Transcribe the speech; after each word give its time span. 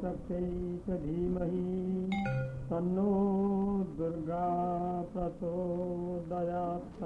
सर्वशक्त्यै 0.00 0.44
च 0.84 0.94
दुर्गा 3.98 4.44
प्रचोदयात् 5.14 7.02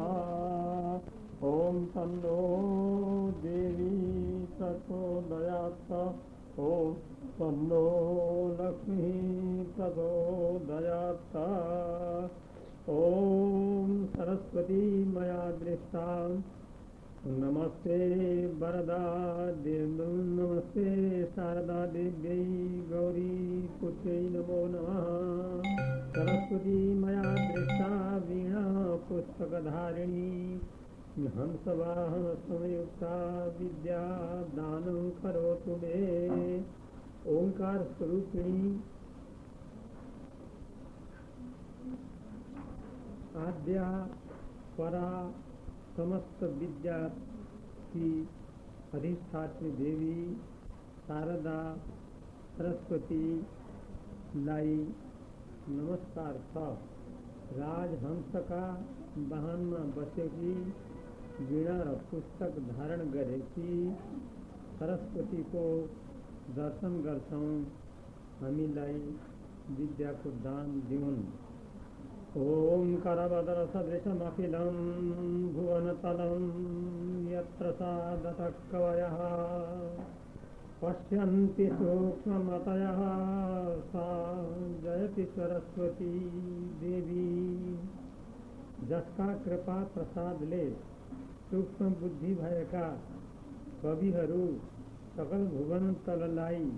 ॐ 1.49 1.81
तन्नो 1.95 2.37
देवी 3.47 3.89
प्रचोदयात् 4.59 5.93
ॐ 6.69 6.95
तन्नो 7.41 7.83
लक्ष्मी 8.61 9.13
प्रचोदयात् 9.79 11.37
ॐ 12.99 14.05
सरस्वती 14.17 14.83
मया 15.15 15.43
दृष्टा। 15.65 16.07
नमस्ते 17.27 18.47
वरदा 18.47 19.53
देव, 19.53 19.99
नमस्ते 20.17 21.25
शारदा 21.25 21.87
देव्यै 21.87 22.45
गौरी 22.93 23.69
नमो 24.29 24.67
नमः। 24.67 25.63
सरस्वती 26.11 26.95
मया 26.95 27.23
दृष्टा 27.23 28.17
वीणा 28.17 28.97
पुस्तकधारिणी। 28.97 30.61
हंसवाहन 31.19 32.35
संयुक्ता 32.35 33.45
विद्या 33.61 34.03
दानं 34.43 35.11
करोतु 35.11 35.71
मे। 35.71 36.61
ओंकार 37.27 37.83
स्वरूपिणी। 37.83 38.81
आद्या 43.37 44.09
परा 44.79 45.33
समस्त 45.97 46.43
विद्या 46.43 46.97
की 47.91 48.29
अधिष्ठात्री 48.95 49.71
देवी, 49.71 50.35
शारदा, 51.07 51.59
सरस्वती, 52.57 53.27
लाई 54.37 54.75
नमस्कार 55.69 56.41
राजहंस 57.59 58.33
का 58.35 58.65
वाहन 59.31 59.61
में 59.61 59.95
बसेगी, 59.95 60.55
वीणा 61.41 61.79
पुस्तक 62.11 62.59
धारण 62.73 63.11
गरेकी 63.11 63.95
सरस्वती 64.79 65.43
को 65.43 65.65
दर्शन 66.51 67.01
गर्छौँ 67.03 67.55
हामीलाई 68.41 69.01
विद्याको 69.71 70.31
दान 70.43 70.81
दिउन् 70.89 71.44
ॐ 72.37 72.95
करवदरसदृशमखिलं 72.95 74.79
भुवनतलं 75.55 76.47
यत्र 77.33 77.73
सादतः 77.73 78.49
कवयः 78.73 79.19
पश्यन्ति 80.81 81.67
सूक्ष्ममतयः। 81.67 82.99
सा 83.85 84.07
जयति 84.85 85.25
सरस्वती 85.25 86.19
देवी। 86.81 87.79
जसका 88.89 89.27
कृपा 89.35 89.85
प्रसादले 89.85 90.71
सूक्ष्म 91.51 91.91
बुद्धि 91.91 92.35
भएका 92.35 92.89
कविहरू 93.83 94.47
सकल 95.17 95.47
भुवन 95.47 95.93
तललाई। 96.07 96.73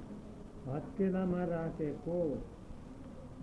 हत्केलामा 0.69 1.44
राखेको 1.44 2.21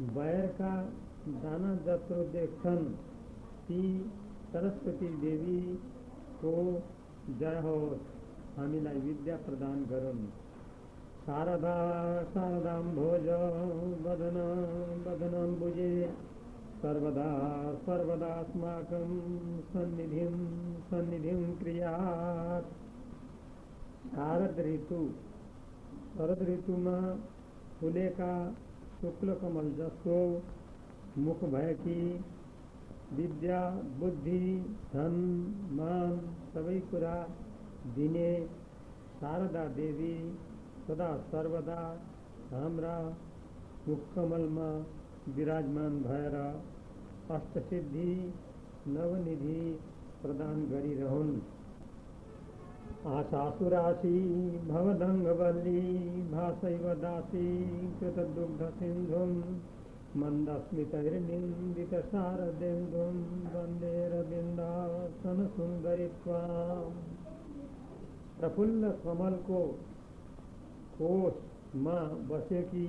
बैरका 0.02 0.90
दाना 1.28 1.76
जत्रो 1.76 2.24
देख्छन् 2.24 2.86
ती 3.68 4.12
सरस्वती 4.54 5.08
देवी 5.08 5.76
को 6.46 6.84
जय 7.40 7.60
हो 7.64 8.00
हामीलाई 8.58 9.00
विद्या 9.00 9.36
प्रदान 9.36 9.86
गरून् 9.86 10.28
शारदा 11.26 11.76
शारदां 12.24 12.82
भोज, 12.82 13.28
वदन, 14.06 14.38
वदनं 15.08 15.56
भुजे। 15.56 16.14
सर्वदा 16.82 17.28
सर्वदास्माकं 17.74 19.12
सन्निधिं 19.62 20.34
सन्निधिं 20.82 21.56
क्रियात्। 21.56 22.66
शारद 24.16 24.60
ऋतु 24.60 25.10
शरद 26.18 26.50
ऋतुमा 26.50 27.16
फुलेका 27.80 28.52
शुक्ल 29.02 29.34
कमल 29.34 29.72
जसको 31.20 31.48
भय 31.48 31.62
भएकी 31.62 32.24
विद्या, 33.14 33.70
बुद्धि, 33.72 34.76
धन, 34.94 35.12
मान 35.72 36.36
सबै 36.54 36.80
कुरा 36.80 37.28
दिने 37.96 38.48
शारदा 39.20 39.66
देवी 39.66 40.38
सदा 40.88 41.18
सर्वदा 41.18 42.00
हाम्रा 42.54 43.18
मुखकमलमा 43.88 44.86
विराजमान 45.36 46.02
भएर 46.02 46.62
अष्टसिद्धि 47.32 48.34
नवनिधि 48.88 49.80
प्रदान 50.22 50.66
गरिरहन्। 50.66 51.42
आशासुराशी 53.08 54.20
भवदङ्गवल्ली, 54.68 55.82
भासैव 56.32 56.94
दासी 56.94 57.68
कृतदुग्धसिन्धुं 58.00 59.60
मन्दस्मितैर्निन्दितशारदेन्दुं 60.22 63.14
वंदे 63.54 63.94
रविन्दासनसुन्दरि 64.14 66.06
त्वाम् 66.24 67.00
प्रफुल्ल 68.38 68.92
कमलको 69.06 69.62
कोषमा 70.98 71.98
बसेकी 72.30 72.86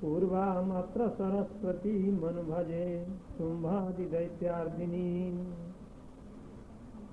पूर्वामत्र 0.00 1.08
सरस्वतीमनुभजे 1.08 3.06
शुम्भादिदैत्यार्दिनीम् 3.38 5.40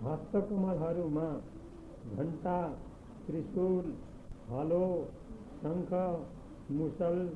हस्तकमलहरूमा 0.03 1.29
घण्टा 2.15 2.57
त्रिशूल 3.27 3.93
हलो 4.49 5.09
शङ्ख 5.63 5.93
मुसल 6.71 7.29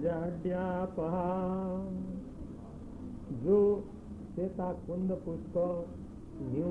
जो 3.44 3.58
श्वेता 4.34 4.68
कुंद 4.86 5.12
पुष्प 5.24 5.56
न्यू 6.42 6.70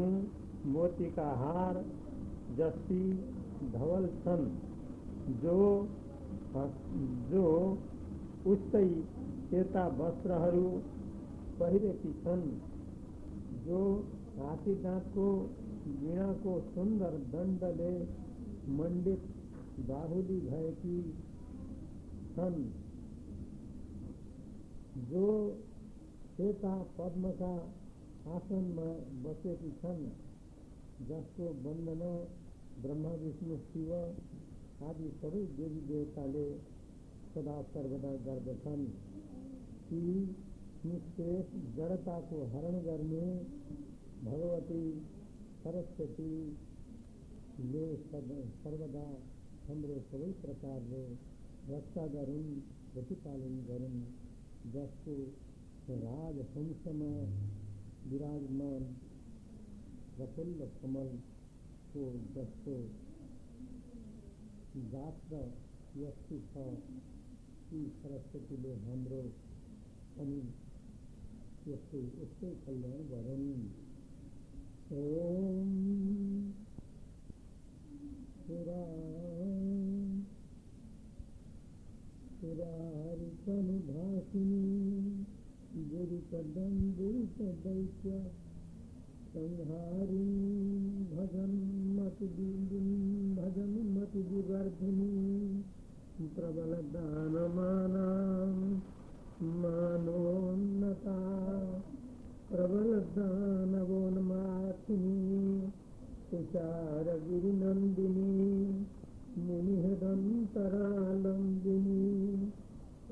मोती 0.72 1.10
का 1.12 1.28
हार, 1.40 1.78
जस्ती, 2.58 3.04
धवल 3.74 4.08
सन, 4.24 4.42
जो 5.44 5.58
जो 7.30 7.46
उस्तै 8.46 8.88
सेता 9.50 9.86
वस्त्रहरू 10.00 10.68
पहिरेकी 11.60 12.12
छन् 12.24 12.44
जो 13.66 13.80
हाथी 14.38 14.74
दाँतको 14.84 15.28
वीणाको 16.02 16.54
सुन्दर 16.68 17.18
दण्डले 17.34 17.94
मण्डित 18.78 19.28
बाहुली 19.90 20.40
भएकी 20.42 20.98
छन् 22.36 22.62
जो 25.10 25.26
सेता 26.36 26.76
पद्मका 26.98 27.54
आसनमा 28.36 28.90
बसेकी 29.24 29.72
छन् 29.82 30.04
जसको 31.10 31.46
वंदना 31.64 32.14
ब्रह्मा, 32.84 33.12
विष्णु, 33.22 33.58
शिव 33.66 33.92
आदि 34.88 35.10
सबै 35.22 35.42
देवी 35.58 35.82
देवताले 35.90 36.46
सदा 37.34 37.58
सर्वदा 37.74 38.12
गर्दछन् 38.26 38.86
निशेष 40.86 41.52
जडताको 41.76 42.38
हरण 42.54 42.74
गर्ने 42.86 43.28
भगवती 44.24 44.80
सरस्वतीले 45.64 47.84
सर्वदा 48.08 49.06
हाम्रो 49.68 50.00
सबै 50.10 50.32
प्रकारले 50.42 51.04
रक्षा 51.68 52.06
गरून् 52.08 52.48
प्रतिपालन 52.94 53.54
गरून् 53.68 54.00
जसको 54.74 55.14
राजहंसमा 56.00 57.12
विराजमान, 58.12 58.84
प्रफुल्ल 60.16 60.68
कमलको 60.82 62.04
जस्तो 62.36 62.76
गात्र 64.92 65.40
यस्तै 66.02 66.40
छ 66.50 66.66
ती 67.70 67.80
सरस्वतीले 68.02 68.74
हाम्रो 68.84 69.22
पनि 70.18 70.42
यस्तै 71.72 72.04
यस्तै 72.20 72.52
कल्याण 72.66 73.08
गरून् 73.14 73.56
ओम 75.00 75.74
पुरा 82.44 82.72
पुरारितनुभासिनी 83.16 84.64
दुरितदम्बुरितदैत्य 85.92 88.10
संहारी 89.34 90.26
भजन 91.12 91.54
भजन 93.38 93.72
मतिविवर्धिनी 93.96 95.14
प्रबलदानमाना 96.36 98.06
मानोन्नता 99.64 101.18
प्रबलदानवोन्माथिनी 102.52 105.18
तुषारगिरिनन्दिनी 106.32 108.30
मुनिहदन्तरालम्बिनी 109.38 112.13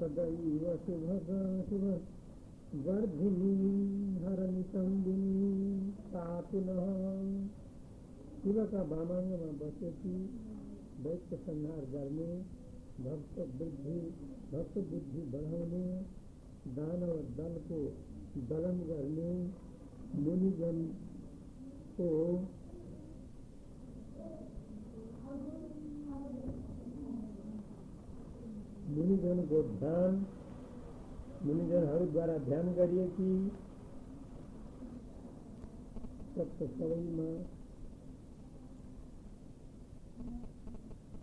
सदैव 0.01 0.63
शुभगा 0.85 1.39
शुभ 1.65 1.83
वर्धिनी 2.85 3.49
हरनितम्बिनी 4.23 5.49
नः 6.13 6.87
शिव 8.37 8.57
का 8.65 8.81
वामांग 8.91 9.27
में 9.41 9.59
बसेकी 9.59 10.13
दैत्य 11.03 11.37
संहार 11.37 11.83
गर्ने 11.91 12.29
भक्त 13.03 13.37
वृद्धि 13.59 13.99
भक्त 14.53 14.77
बुद्धि 14.89 15.25
बढ़ाउने 15.35 15.83
दानव 16.71 17.13
दल 17.37 17.59
को 17.67 17.81
दलन 18.49 18.81
गर्ने 18.89 19.31
मुनिजन 20.23 20.81
को 21.99 22.09
मुनिजन 28.95 29.45
को 29.47 29.63
ध्यान 29.63 30.15
मुनिजन 31.45 31.47
मुनिजनहरूद्वारा 31.47 32.37
ध्यान 32.37 32.73
गरिए 32.73 33.07
कि 33.07 33.51
सप्त 36.35 36.63
सबैमा 36.63 37.29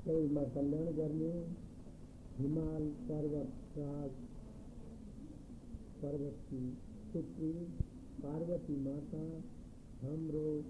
सबैमा 0.06 0.42
कल्याण 0.42 0.92
गर्ने 0.92 1.32
हिमाल 2.38 2.88
पर्वत 3.08 3.78
राज, 3.78 4.10
पर्वत 6.02 6.42
की 6.50 6.64
पुत्री, 7.12 7.52
पार्वती 8.22 8.76
माता 8.76 9.24
हाम्रो 10.02 10.62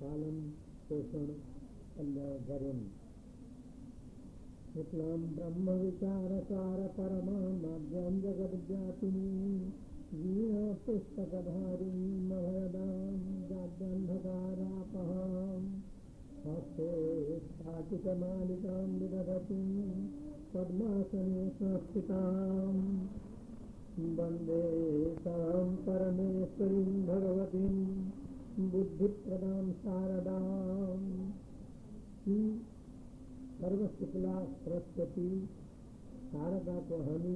पालन 0.00 0.40
पोषण 0.88 1.26
कल्याण 1.98 2.44
गरून् 2.48 3.01
शुक्लां 4.72 5.06
ब्रह्मविचारसार 5.06 6.88
परमाद्यां 6.88 8.20
जगद्व्यापिनी 8.20 9.72
वीणापुस्तकधारीं 10.14 12.28
मभयदां 12.28 13.48
जाड्यन्धकारापहाम् 13.48 15.66
हस्ते 16.46 17.38
स्फाटिकमालिकां 17.38 18.72
विदधतीं, 18.72 20.08
पद्मासने 20.54 21.48
संस्थिताम् 21.48 23.06
वंदे 24.18 25.14
तां 25.14 25.76
परमेश्वरीं 25.76 27.06
भगवतीं, 27.06 28.10
बुद्धिप्रदां 28.70 29.72
शारदाम् 29.72 31.32
सर्वशुक्ला 33.62 34.36
सरस्वती 34.60 35.24
शारदा 36.22 36.72
को 36.86 36.96
हामी 37.02 37.34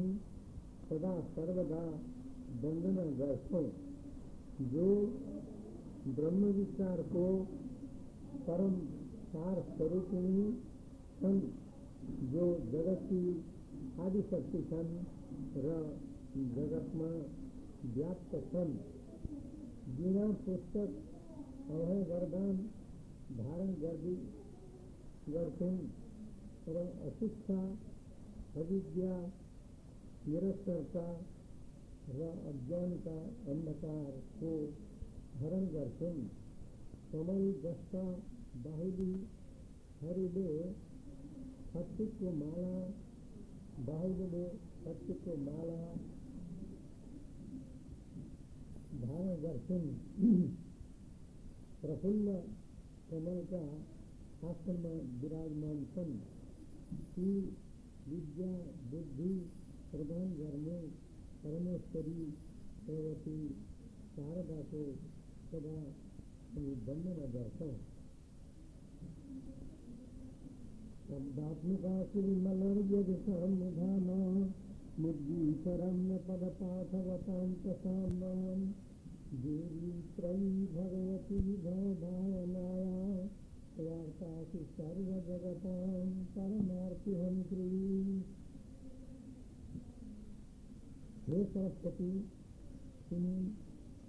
सदा 0.87 1.11
सर्वदा 1.27 1.83
वंदना 2.63 3.03
गर्छौँ 3.19 3.61
जो 4.73 4.87
ब्रह्म 6.17 6.49
विचार 6.57 7.03
को 7.13 7.27
परम 8.49 8.75
सार 9.29 9.61
स्वरूपिणी 9.69 10.47
छन् 11.21 11.39
जो 12.33 12.49
जगत 12.73 13.05
की 13.05 13.21
आदि 14.07 14.23
शक्ति 14.31 14.63
छन् 14.71 14.91
र 15.59 15.77
जगतमा 16.57 17.13
व्याप्त 17.93 18.35
छन् 18.49 18.73
बिना 19.93 20.27
पुस्तक 20.43 20.99
अभय 21.71 22.03
वरदान 22.11 22.59
धारण 23.39 23.73
गर्दी 23.81 24.17
गर्छन् 25.29 25.79
र 26.69 26.77
अशिक्षा 27.09 27.59
अविद्या 28.61 29.17
निरक्षरता 30.27 31.07
र 32.09 32.31
अंधकार 33.51 34.11
को 34.41 34.51
हरण 35.41 35.67
गर्छन् 35.67 36.21
समय 37.13 37.53
जस्ता 37.65 38.03
बाहुली 38.67 39.15
हरिदे 40.01 40.51
शक्ति 41.73 42.07
को 42.19 42.31
माला 42.33 42.75
बाहुदे 43.87 44.47
शक्ति 44.85 45.15
को 45.25 45.37
माला 45.37 45.81
धारण 49.01 49.35
दर्शन 49.43 49.89
प्रफुल्ल, 51.83 52.35
कमल 53.11 53.45
का 53.53 53.65
आश्रम 54.49 54.81
में 54.81 55.21
विराजमान 55.23 55.85
सन। 55.95 56.36
विद्या 58.09 58.51
बुद्धि 58.91 59.33
प्रधानर्मे 59.91 60.81
परमेश्वरी 61.45 62.21
भगवती 62.89 63.39
शारदा 64.17 64.61
को 64.73 64.83
सदा 65.51 65.79
बन्धन 66.57 67.19
दर्शका 67.33 67.71
श्रीमलं 72.13 72.79
धामा 73.77 74.21
मुग्धी 74.99 75.55
शरम्य 75.65 76.19
देवी 79.45 79.91
त्रयी 80.17 80.67
भगवती 80.67 81.41
भवभावनाया 81.65 83.46
वार्तासु 83.79 84.59
सर्वजगतां 84.75 86.05
परमार्तिहन्त्री 86.35 87.67
हे 91.27 91.45
सरस्वती, 91.45 92.11
तुम्हें 93.11 93.43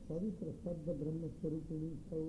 पवित्र 0.10 0.52
शब्द 0.64 0.90
ब्रह्म 1.00 1.28
स्वरूपिणी 1.30 1.90
सौ 2.06 2.22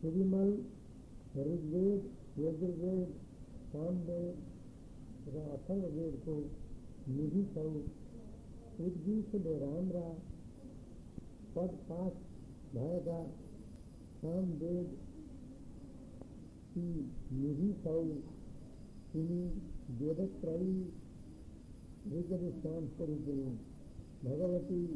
श्रीमल 0.00 0.54
ऋग्वेद, 1.36 2.08
यजुर्वेद, 2.38 3.12
सामवेद, 3.68 4.42
तथा 5.26 5.44
अथर्ववेद 5.52 6.20
को 6.24 6.38
निधि 7.08 7.44
सौ 7.54 7.68
उद्गीत 8.80 9.34
रामरा 9.34 10.08
पद 11.56 11.74
पाठ 11.88 12.12
भयगा 12.74 13.18
सामवेद 14.20 14.98
की 16.72 16.86
निधि 17.32 17.72
सौ 17.82 18.00
इन्हीं 19.20 19.50
वेदत्रयी 19.98 20.84
शाम 22.52 22.88
स्वरूपिणी 22.88 23.52
भगवती, 24.24 24.86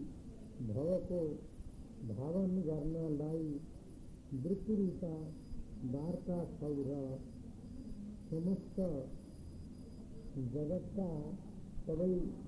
भव 0.68 0.90
को 1.08 1.20
भावन 2.08 2.62
करना 2.62 3.08
लाई 3.08 3.61
वृत्तिरूपा 4.35 5.14
वार्ता 5.85 6.44
सौर। 6.44 6.90
समस्त 8.30 8.80
जगत 10.54 10.90
का 10.99 11.11
सभी 11.87 12.48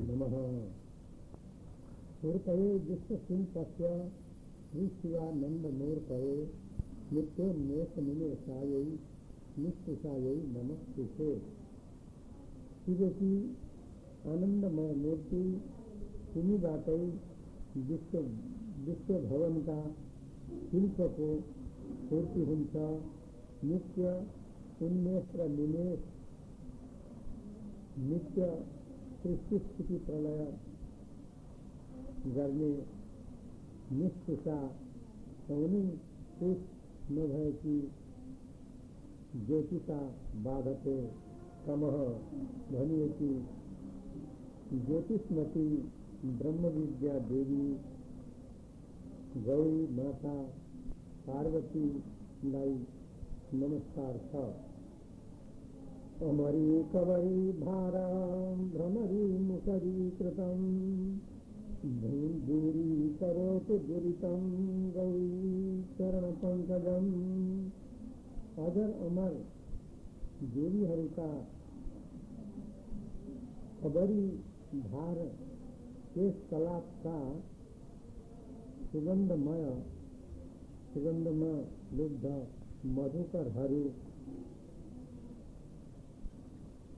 नमः। 0.00 0.34
मूर्तये 2.24 2.72
विश्व 2.78 3.16
सिंह 3.16 3.46
पश्य 3.54 3.88
श्री 4.72 4.86
शिवानंद 4.88 5.66
मूर्तये 5.74 6.34
नित्योन्मेष 7.12 7.98
निमेषायै 7.98 8.82
निष्ठायै 9.58 10.34
नमस्ते 10.48 11.06
शिव 12.84 13.08
की 13.08 13.30
आनंदमय 14.26 14.92
मूर्ति 14.94 15.42
सुनी 16.32 16.58
बातई 16.58 17.08
विश्व 17.88 18.18
विश्व 18.86 19.14
भवन 19.28 19.60
का 19.60 19.78
शिल्प 20.70 21.00
को 21.18 21.30
पूर्ति 22.10 22.44
हुन्छ 22.44 22.84
नित्य 23.64 24.12
उन्मेष 24.82 25.34
निमेष 25.50 26.04
नित्य 28.10 28.52
सृष्टि 29.22 29.58
स्थिति 29.58 29.96
प्रलय 30.04 30.44
गर्ने 32.34 32.70
निष्ठुषा 33.92 34.56
कुनै 35.48 35.82
कुछ 36.38 37.10
नभएकी 37.12 37.74
ज्योतिषा 39.46 39.98
बाधते 40.44 40.94
कमह 41.66 41.98
भनिएकी 42.70 43.28
ज्योतिषमती 44.86 45.66
ब्रह्म 46.38 46.72
विद्या 46.78 47.18
देवी, 47.28 47.68
गौरी 49.44 49.86
माता 49.94 50.34
पार्वतीलाई 51.28 52.74
नमस्कार 53.54 54.18
छ 54.32 54.69
अमरी 56.20 56.70
कवरी 56.92 57.36
भारा 57.58 58.08
भ्रमरी 58.72 59.26
मुखरीकृतम् 59.44 60.66
दूरी 62.48 62.88
करोतु 63.20 63.78
दुरितं 63.86 64.42
गौरी 64.96 65.30
चरणपङ्कजम् 65.98 67.08
अजर 68.66 68.90
अमर 69.06 69.38
देवीहरूका 70.56 71.30
खबरी 73.80 74.28
भार 74.92 75.24
केश 76.12 76.44
कलापका 76.50 77.16
सुगन्धमय 78.92 79.66
सुगन्धमा 80.92 81.52
लुब्ध 81.96 82.30
मधुकरहरू 82.94 83.82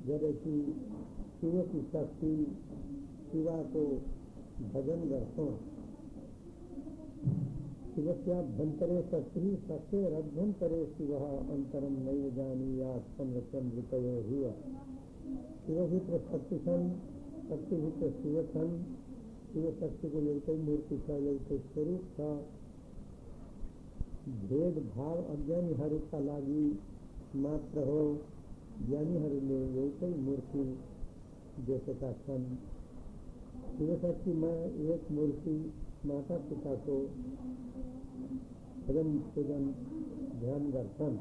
गरेकी 0.07 0.59
शिव 1.44 1.62
की 1.62 1.80
शक्ति 1.82 2.56
शिवा 3.30 3.56
को 3.62 3.80
भजन 4.74 5.00
करते 5.08 5.44
शिवस्याभ्यंतरे 7.94 9.02
शक्ति 9.02 9.58
सत्य 9.68 10.00
रभ्यंतरे 10.08 10.86
शिव 10.86 11.12
अंतरम 11.16 11.92
नैव 11.92 12.30
जानी 12.30 12.80
या 12.80 12.98
चंद्रचंद्रिकयो 12.98 14.14
हुआ। 14.28 14.52
शिवभित्र 15.66 16.18
शक्ति 16.18 16.58
छन्, 16.58 16.88
शक्तिभित्र 17.48 18.10
शिव 18.10 18.42
छन्। 18.54 18.72
शिव 19.52 19.70
शक्तिको 19.80 20.18
एउटै 20.18 20.56
मूर्ति 20.56 20.98
छ 20.98 21.10
एउटै 21.10 21.58
स्वरूप 21.58 22.08
छ 22.16 22.20
भेदभाव 24.48 25.22
का 25.98 26.18
लागि 26.18 26.78
मात्र 27.36 27.78
हो। 27.78 28.18
ज्ञानी 28.86 29.12
ज्ञानीहरूले 29.12 29.82
एउटै 29.82 30.14
मूर्ति 30.14 30.78
देखेका 31.62 32.08
छन् 32.23 32.46
शिवशक्तिमा 33.75 34.49
एक 34.94 35.02
मूर्ति 35.16 35.52
माता 36.08 36.37
पिताको 36.46 36.96
भजन 38.87 39.12
पूजन 39.34 39.68
ध्यान 40.40 40.64
गर्छन् 40.73 41.14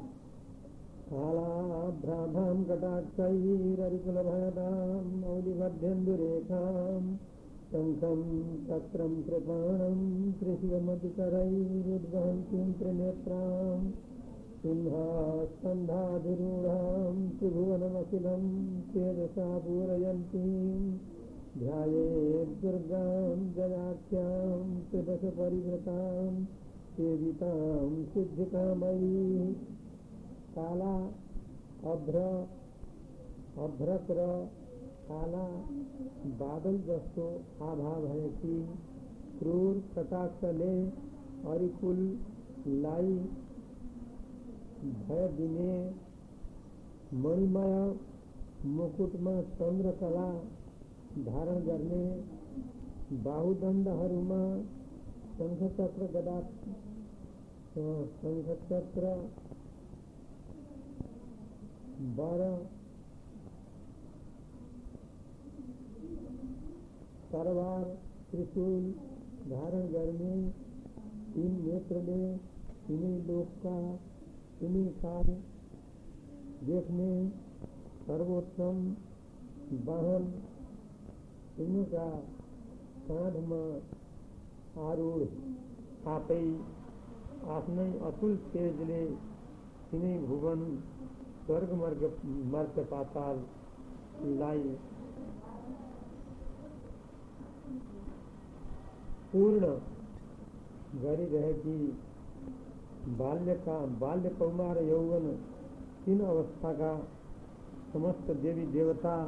कालाभ्राभां 1.10 2.56
कटाक्षैररिकुलभयदां 2.70 4.72
मौलिमध्यन्दुरेखाम् 5.20 7.06
शङ्खं 7.70 8.24
चक्रं 8.66 9.14
कृपाणं 9.28 10.02
त्रिशिवमतिकरैरुद्वहन्तीं 10.40 12.66
त्रिनेत्रां 12.80 13.78
सिंहास्कन्धाधिरूढां 14.64 17.38
त्रिभुवनमखिलं 17.38 18.74
चेदसा 18.84 19.58
पूरयन्तीं 19.58 20.98
ध्यायेत् 21.58 22.62
दुर्गां 22.62 23.52
जयाख्यां 23.52 24.80
त्रिदशपरिवृतां 24.90 26.44
सेवितां 26.96 28.04
सिद्धिकामयी। 28.04 29.54
काला, 30.58 31.12
अभ्र 31.92 32.48
अभ्रक 33.58 34.06
र 34.10 34.50
काला 35.08 35.46
बादल 36.42 36.78
जस्तो 36.78 37.40
आभा 37.62 38.00
भएकी 38.00 38.68
क्रूर 39.38 39.82
कटाक्षले 39.96 40.74
अरिकुललाई 41.52 43.18
भय 44.84 45.28
दिने 45.36 45.74
मणिमय, 47.18 47.94
मुकुटमा 48.70 49.32
चन्द्रकला 49.58 50.26
धारण 51.28 51.60
गर्ने 51.66 52.02
बाहुदण्डहरूमा 53.24 54.40
शङ्खचक्र 55.38 56.08
गदा 56.14 56.36
शङ्खचक्र 57.74 59.14
बाह्र 62.18 62.48
तरवार 67.32 67.84
त्रिशूल 68.30 68.90
धारण 69.50 69.86
गर्ने 69.92 70.34
तीन 71.34 71.54
नेत्रले 71.66 72.24
तिनै 72.88 73.14
लोकका 73.28 73.78
तिनै 74.60 74.84
काल 74.98 75.28
देख्ने, 76.66 77.10
सर्वोत्तम 78.06 78.78
वाहन 79.86 80.28
तिनका 81.56 82.06
काँधमा 83.08 83.60
आरूढ 84.84 85.24
आफै 86.08 86.38
आफ्नै 87.50 87.88
अतुल 88.08 88.36
तेजले 88.54 89.02
तिनै 89.90 90.14
भुवन 90.22 90.64
स्वर्ग 91.44 91.74
मर्ग 91.74 92.06
मर्ग 92.52 92.80
पाताललाई 92.90 94.64
पूर्ण 99.32 99.70
गरिरहेकी 101.02 101.78
बाल्यका 101.84 102.13
बाल्य 103.08 103.54
का 103.54 103.86
बाल्य 103.86 104.28
कौमार 104.28 104.78
यौवन 104.78 105.26
तीन 106.04 106.20
अवस्था 106.20 106.72
का 106.72 107.08
समस्त 107.92 108.30
देवी 108.30 108.66
देवता, 108.66 109.24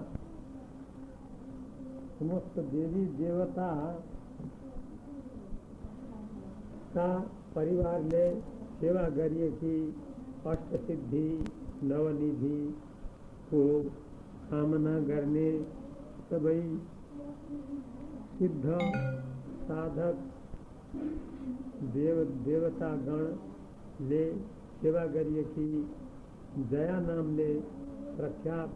समस्त 2.19 2.59
देवी 2.59 3.07
देवता 3.07 3.93
का 6.97 7.19
परिवारले 7.55 8.41
सेवा 8.81 9.09
गरिएकी 9.09 9.93
नवनिधि 11.83 12.75
को 13.55 13.83
कामना 14.51 15.01
करने 15.07 15.65
सबै 16.31 16.79
सिद्ध 18.39 18.79
साधक 19.63 20.17
देव 21.97 22.25
देवतागणले 24.03 24.33
सेवा 24.83 25.05
गरिएकी 25.05 25.91
जया 26.71 27.01
नामले 27.01 27.55
प्रख्यात 28.17 28.69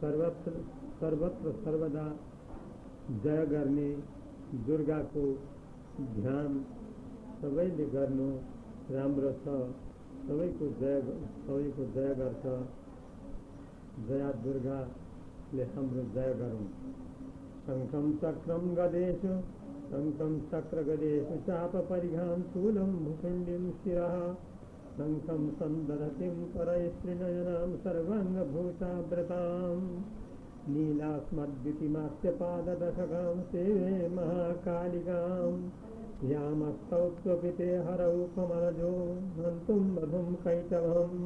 सर्वत्र 0.00 0.50
सर्वत्र, 1.00 1.52
सर्वदा 1.52 2.16
जय 3.10 3.46
करने 3.46 3.88
दुर्गा 4.66 4.98
को 4.98 5.24
ध्यान 6.00 6.64
सबैले 7.40 7.84
गर्नु 7.84 8.28
राम्रो 8.94 9.32
छ 9.32 9.56
सबैको 10.28 10.68
जय 10.80 11.00
सबैको 11.46 11.84
जय 11.84 12.14
गर्छ। 12.14 12.44
जया 14.08 14.32
दुर्गाले 14.32 15.62
हाम्रो 15.62 16.02
जय 16.02 16.34
गरौँ। 16.34 16.66
शङ्खं 17.66 18.12
चक्रं 18.16 18.74
गदेषु 19.92 19.92
शङ्खं 19.92 20.34
चक्रगदेषु 20.50 21.34
चापपरिघां 21.46 22.36
शूलं 22.52 22.92
भुखण्डिं 23.04 23.64
शिरः 23.80 24.14
शङ्खं 24.96 25.42
सन्दधतिं 25.58 26.36
परैश्रीनयनां 26.54 27.70
सर्वाङ्गभूताव्रतां 27.82 29.76
नीलास्मद्युतिमास्यपाददशकां 30.74 33.34
सेवे 33.50 33.92
महाकालिकां 34.16 35.52
यामस्तौ 36.30 37.02
स्वपिते 37.18 37.68
हरौ 37.88 38.16
कमलजो 38.38 38.94
हन्तुं 39.42 39.82
मधुं 39.90 40.24
कैटभम् 40.46 41.20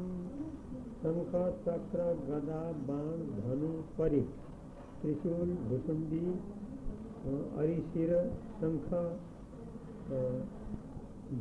शङ्ख 1.04 1.32
चक्र 1.68 2.08
गदा 2.28 2.60
बाण 2.90 3.24
धनु 3.38 3.72
परि 4.00 4.22
त्रिशूल 5.00 5.56
भुसुण्डी 5.70 6.22
अरिशिर 7.60 8.12
शङ्ख 8.58 8.90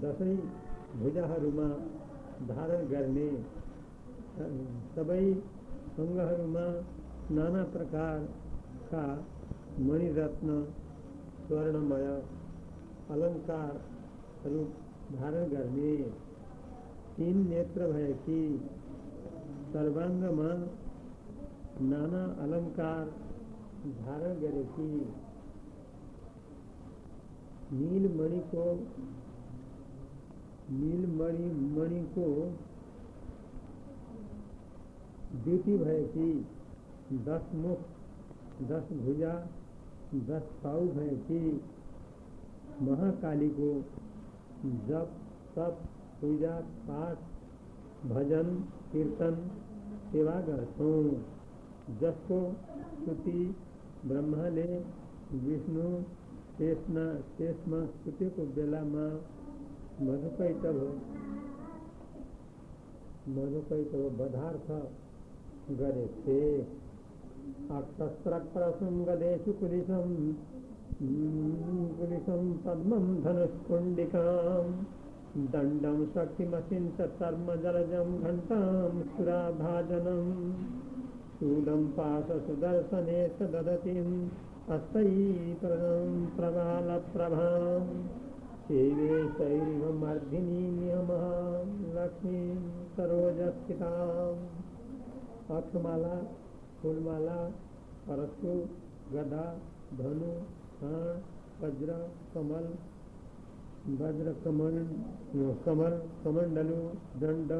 दसैँ 0.01 0.37
भुजाहरूमा 1.01 1.67
धारण 2.49 2.81
गर्ने 2.89 3.27
सबै 4.95 5.21
अङ्गहरूमा 6.03 6.65
नाना 7.31 7.61
प्रकारका 7.75 9.03
मणिरत्न, 9.79 10.57
स्वर्णमय, 11.47 12.07
अलंकार 13.11 13.73
अलङ्कारहरू 14.45 14.63
धारण 15.15 15.49
गर्ने 15.49 15.91
तीन 17.17 17.37
नेत्र 17.49 17.87
भएकी 17.91 18.39
सर्वाङ्गमा 19.73 20.49
नाना 21.91 22.23
अलङ्कार 22.45 23.13
धारण 23.99 24.41
गरेकी 24.41 24.89
नीलमणिको, 27.73 28.63
नीलमणि 30.71 31.51
मणिको 31.75 32.27
द्युति 35.43 35.77
भएकी 35.77 36.31
दस 37.11 37.55
मुख, 37.55 37.77
दस 38.61 38.93
भुजा, 38.93 39.33
दस 40.15 40.49
पाउ 40.63 40.87
भएकी 40.87 41.61
महाकालीको, 42.81 43.71
जप, 44.65 45.11
तप, 45.55 45.81
पूजा, 46.21 46.59
पाठ, 46.87 47.17
भजन, 48.05 48.55
कीर्तन 48.91 49.35
सेवा 50.11 50.33
गर्छौँ 50.41 51.03
जसको 52.01 52.39
स्तुति 52.81 53.55
ब्रह्माले, 54.05 54.83
विष्णु 55.33 56.03
मधुकैटभ 60.01 61.01
मधुकैटभ 63.27 64.13
बधार्थ 64.19 64.67
गरेथे 65.79 66.61
अक्षस्त्रप्रसङ्गदेषु 67.71 69.53
कुलिशं 69.53 70.33
कुलिशं 71.99 72.57
पद्मं 72.57 73.21
धनुष्कुण्डिकां। 73.21 74.71
दण्डं 75.45 76.05
शक्तिमसिञ्च 76.05 77.01
कर्मजलजं 77.01 78.21
घण्टां 78.21 79.01
सुराभाजनं। 79.01 80.53
शूलं 81.39 81.87
पाशसुदर्शने 81.87 83.27
स 83.27 83.41
ददतीम् 83.41 84.29
हस्तैः 84.67 85.65
प्रबालप्रभां 86.37 87.81
सेवे 88.67 89.17
शैरिवमर्धिनी 89.37 90.61
नियमः 90.77 91.25
लक्ष्मीं 91.97 92.55
सरोजस्थिताम् 92.95 94.41
अक्षमाला, 95.57 96.15
फूलमाला, 96.81 97.37
परशु, 98.07 98.55
गदा, 99.13 99.45
धनु, 99.99 100.31
हाण, 100.81 101.21
वज्र, 101.61 101.99
कमल 102.33 102.67
वज्र 104.01 104.31
कमल 104.43 104.77
कमल 105.65 105.99
कमंडलु 106.23 106.77
दंड 107.21 107.51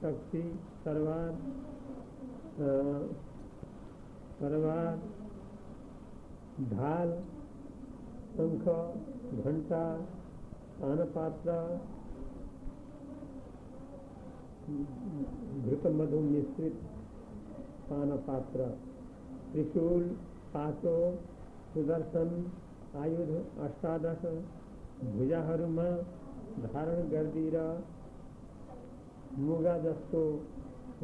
शक्ति 0.00 0.42
तरवार 0.84 1.30
तरवार 4.40 5.17
ढाल, 6.60 7.10
शंख, 8.36 8.64
घंटा 9.44 9.82
पानपात्र 10.80 11.52
घृत 15.62 15.86
मधु 15.96 16.20
मिश्रित 16.20 16.80
पानपात्र 17.90 18.66
त्रिशूल, 19.52 20.02
पाचो, 20.54 20.96
सुदर्शन, 21.74 22.34
आयुध, 23.02 23.30
अष्टादश, 23.60 24.24
भुजाहरूमा 25.14 25.88
धारण 26.62 27.08
गरिदिएर 27.08 27.56
मुगा 29.38 29.76
जस्तो 29.78 30.24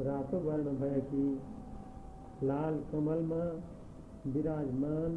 रातो 0.00 0.38
वर्ण 0.40 0.76
भएकी 0.78 1.26
लाल 2.42 2.78
कमलमा 2.92 3.42
विराजमान 4.26 5.16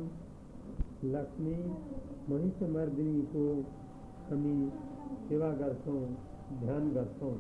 लक्ष्मी 1.06 1.56
महिषमर्दिनीको 2.30 3.42
हामी 4.30 4.54
सेवा 5.28 5.50
गर्छौँ 5.60 6.00
ध्यान 6.62 6.88
गर्छौँ 6.94 7.36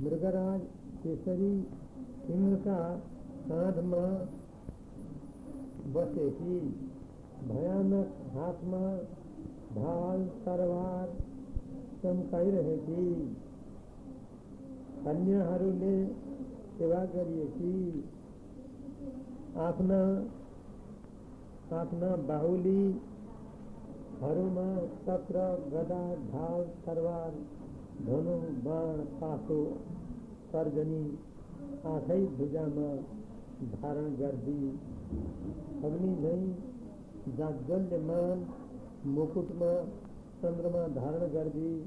मृगराज 0.03 0.61
केसरी 1.03 1.53
सिंहका 2.25 2.79
काँधमा 3.49 4.03
बसेकी 5.95 6.59
भयानक 7.49 8.09
हातमा 8.35 8.83
ढाल 9.79 10.23
तरवार 10.45 11.11
चम्काइरहेकी 12.01 13.03
कन्याहरूले 15.03 15.93
सेवा 16.79 17.01
गरिएकी 17.13 17.75
आफ्ना 19.67 19.99
आफ्ना 21.77 22.09
बाहुलीहरूमा 22.29 22.97
चक्र 25.07 25.45
गदा 25.73 26.01
ढाल 26.31 26.63
तरवार 26.85 27.39
धनु, 28.07 28.35
बाण, 28.65 28.99
पासो 29.21 29.59
सर्जनी 30.51 31.01
आठै 31.93 32.17
भुजामा 32.37 32.89
धारण 33.73 34.07
गर्दी। 34.15 34.59
अग्नि 35.89 36.11
नै 36.23 36.37
जाज्वल्यमान 39.05 39.05
मुकुटमा 39.05 39.71
चंद्रमा 40.41 40.87
धारण 40.87 41.27
गर्दी 41.33 41.85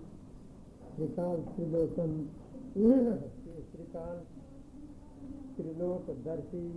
श्रीकाल 0.94 1.40
त्रिलोचन 1.40 2.24
श्रीकाल 2.72 4.18
त्रिलोकदर्शी 5.56 6.68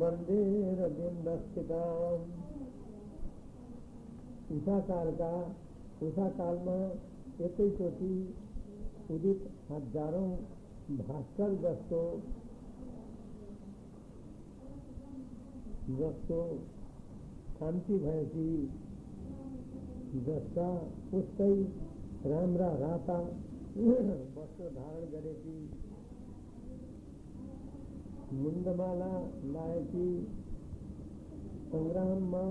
वंदे 0.01 0.41
रविन्दस्थिताम् 0.81 2.27
उषा 4.57 4.79
कालका 4.91 5.33
उषा 6.09 6.29
कालमा 6.39 6.77
एकैचोटि 7.47 8.13
उदित 9.15 9.47
हजारौँ 9.71 10.29
भास्कर 10.85 11.55
जस्तो 11.61 11.99
जस्तो 15.91 16.41
शान्ति 17.59 17.99
भएकी 17.99 18.51
जस्ता 20.27 20.69
उस्तै 21.19 21.53
राम्रा, 22.27 22.69
राता, 22.77 23.19
वस्त्र 24.37 24.69
धारण 24.75 25.07
गरेकी 25.13 25.57
मुण्डमाला 28.35 29.13
लाएकी 29.55 30.09
सङ्ग्राममा 31.73 32.47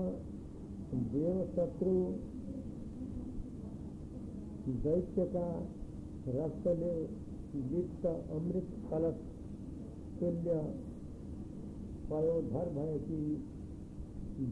देव 1.12 1.44
शत्रु 1.56 1.98
दैत्यका, 4.84 5.48
रक्तले 6.36 7.23
लिप्त 7.54 8.06
अमृत 8.06 8.68
कलश, 8.90 9.18
तुल्य 10.20 10.54
पयोधर 12.10 12.70
भएकी 12.70 13.20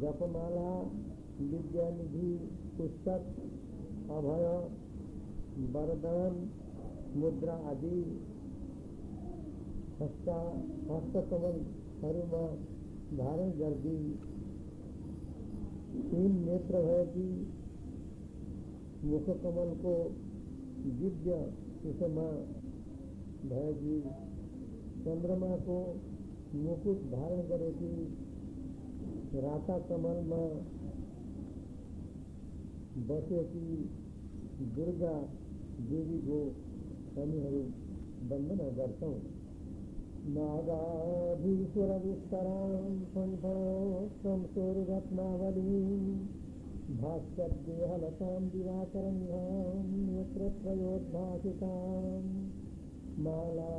जपमाला 0.01 0.71
विद्यानिधि 1.41 2.31
पुस्तक, 2.77 3.25
अभय, 4.11 4.47
वरदान, 5.73 6.51
मुद्रा 7.17 7.53
आदि, 7.53 7.99
हस्ता 10.01 10.37
हस्तकमलहरूमा 10.91 12.45
धारण 13.17 13.51
गर्दी, 13.51 13.99
तीन 16.03 16.39
नेत्र 16.45 16.83
भएकी 16.83 17.29
मुखकमलको 19.05 19.95
दिव्य 20.99 21.53
सुषमा 21.83 22.27
भएकी 23.45 23.95
को 25.67 25.77
मुकुट 26.55 26.99
धारण 27.13 27.41
गरेकी 27.49 27.95
राता 29.37 29.77
कमलमा 29.89 30.41
बसेकी 33.09 33.77
दुर्गा 34.77 35.15
देवी 35.79 36.19
देवीको 36.19 36.39
हामीहरू 37.17 37.63
वन्दना 38.33 38.69
गर्छौँ 38.77 39.15
नागाधीश्वरविस्तरां 40.35 41.63
संसोररत्नावलीं 44.25 45.89
भास्कर्देहलतां 47.01 48.41
दिवाकरङ्गां 48.53 49.79
नेत्रत्रयोद्भासिताम् 49.89 51.03
माला 53.21 53.73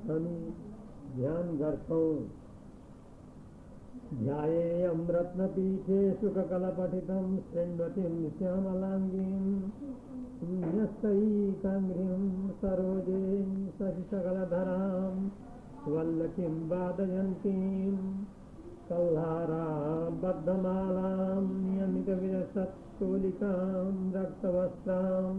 हामी 0.06 0.38
ध्यान 1.16 1.50
गर्छौँ 1.58 2.14
ध्यायेयं 4.22 5.02
रत्नपीठे 5.16 5.98
सुखकलपठितं 6.22 7.28
शृण्वतीं 7.50 8.16
श्यामलाङ्गीं 8.38 9.44
न्यस्तैकाङ्घ्रिं 10.62 12.24
सरोजे 12.62 13.20
शशिसकलधरां 13.78 15.14
वल्लकीं 15.94 16.56
वादयन्तीं 16.72 17.94
कल्हाराबद्धमालां 18.90 21.46
नियमितविरसत्तोलिकां 21.46 23.94
रक्तवस्त्रां, 24.18 25.32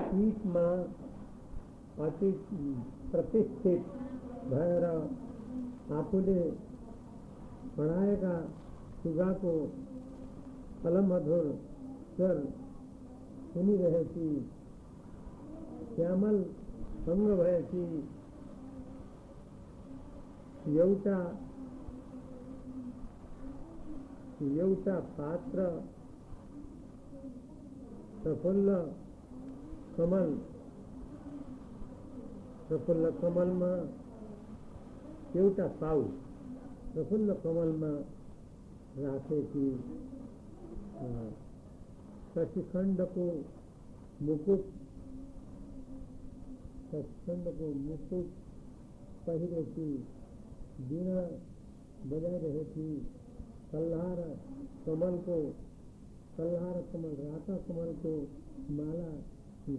पीठमा 0.00 0.66
अति 2.06 2.30
प्रतिष्ठित 3.12 3.82
भएर 4.50 4.84
आफूले 5.98 6.42
पढाएका 7.78 8.34
सुगाको 9.02 9.54
कलमधुर 10.82 11.48
स्वर 12.14 12.36
सुनी 13.54 13.74
सुनिरहेकी 13.76 14.30
श्यामल 15.96 16.38
सङ्ग 17.06 17.28
भएकी 17.42 17.84
एउटा 20.78 21.18
एउटा 24.42 24.98
पात्र 25.18 25.62
प्रफुल्ल 28.22 28.74
कमल। 29.96 30.34
प्रफुल्ल 32.68 33.10
कमलमा 33.10 33.70
एउटा 35.40 35.66
पाउ। 35.80 36.02
प्रफुल्ल 36.92 37.34
कमलमा 37.44 37.92
राखेकी 38.98 39.66
शशिखण्डको 42.34 43.26
मुकुट 44.22 44.64
शशिखण्डको 46.90 47.72
मुकुट 47.88 48.26
पहिरेकी 49.26 49.90
वीणा 50.88 51.20
बजाइरहेकी 52.10 52.90
कल्हार 53.72 54.20
कमल 54.86 55.16
को 55.26 55.36
कल्हार 56.36 56.80
कमल 56.92 57.14
राता 57.20 57.56
कमल 57.66 57.92
को 58.02 58.12
माला, 58.72 59.08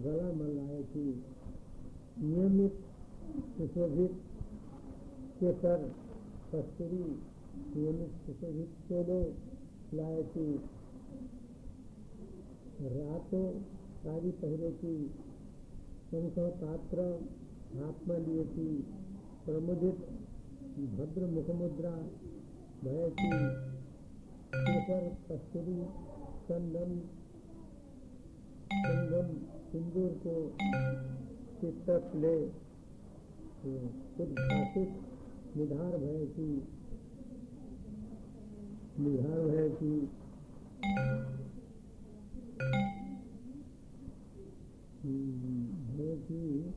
गला 0.04 0.32
में 0.32 0.48
लाएकी 0.54 1.04
नियमित 2.22 2.80
सुशोभित 3.56 4.18
केसर 5.38 5.86
कस्तूरी 6.52 7.04
नियमित 7.76 8.18
सुशोभित 8.26 8.74
चोलो 8.88 9.20
लाएकी 9.94 10.52
रातो 12.88 13.42
साड़ी 14.02 14.30
पहरे 14.42 14.70
की 14.82 14.94
शंख 16.10 16.38
पात्र 16.60 17.08
हाथ 17.74 18.06
में 18.08 18.18
लिए 18.18 18.44
की 18.44 18.68
प्रमुदित 19.46 20.06
भद्र 20.98 21.26
मुखमुद्रा 21.30 21.96
भयकी 22.84 23.67
केसर 24.88 25.08
कस्तूरी 25.24 25.74
चंदन 26.48 26.92
चंदन 28.72 29.26
सिंदूर 29.72 30.12
को 30.26 30.34
चित्रक 31.60 32.12
ले 32.16 32.32
उद्भाषित 34.22 34.94
निधार 35.56 35.96
भय 35.98 36.24
की, 36.26 36.48
निधार 39.00 39.40
भय 39.40 39.68
की 39.68 40.08
की 46.30 46.72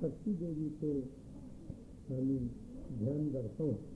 शक्ति 0.00 0.34
देवी 0.34 0.70
को 0.84 0.94
हम 2.14 2.30
ध्यान 2.98 3.30
करते 3.32 3.64
हैं। 3.64 3.95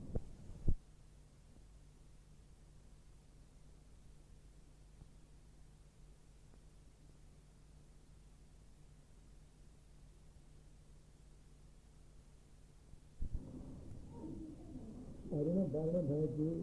અરુણ 15.80 15.80
બારણભાઈજી 15.80 16.56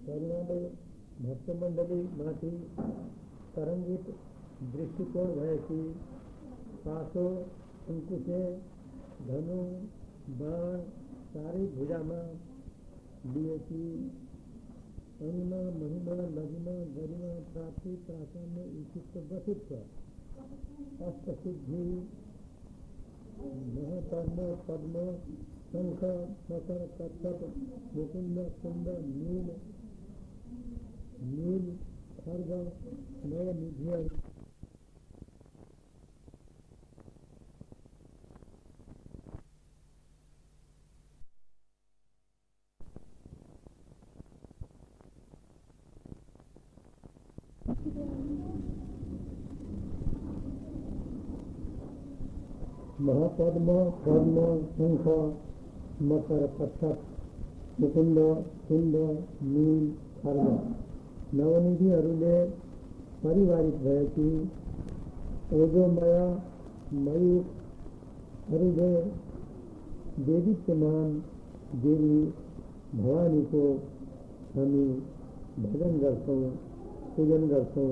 કરુણાલય 0.00 0.56
ભક્તમંડળીમાંથી 1.20 2.58
તરંગિત 3.54 4.06
દૃષ્ટિકોણ 4.66 5.30
ભયથી 5.36 5.88
પાસો 6.82 7.24
અંકુશે 7.88 8.40
ધનુ 9.24 9.58
બાણ 10.38 10.82
સારી 11.32 11.68
ભુજામાં 11.70 12.30
લીએથી 13.32 13.96
અન્ન 15.22 15.40
મહિમા 15.78 16.28
લગ્ન 16.28 16.68
ગરિમા 16.92 17.38
પ્રાપ્તિ 17.48 17.96
પ્રાસાન્ય 18.04 18.64
ઉચિત 18.74 19.12
વસિત્વ 19.30 19.70
અષ્ટસિદ્ધિ 21.02 21.84
મહાકર્મ 23.72 24.38
પદ્મ 24.62 24.96
शंख 25.73 26.01
मकर 26.49 26.81
मुकुंद 27.93 28.89
नील 28.89 29.47
नील 31.29 31.65
खर्ग 32.17 32.51
नव 33.25 33.49
महापद्म 52.99 53.79
पद्म 54.03 54.45
शंख 54.75 55.07
मकर 56.03 56.45
पथक 56.59 56.97
मुकुन्द 57.81 58.17
कुण्ड 58.67 58.95
नील 59.43 59.85
खर्ग 60.21 60.47
नवनिधिहरूले 61.33 62.37
परिवारित 63.23 63.75
भएकी 63.83 64.29
ओजोमय 65.53 66.15
मयुरहरूले 67.05 68.91
देदीप्यमान 70.25 71.09
देवी 71.83 72.17
भवानीको 72.95 73.63
हामी 74.55 74.85
भजन 75.63 75.97
गर्छौँ, 75.99 76.41
पूजन 77.15 77.47
गर्छौँ, 77.47 77.91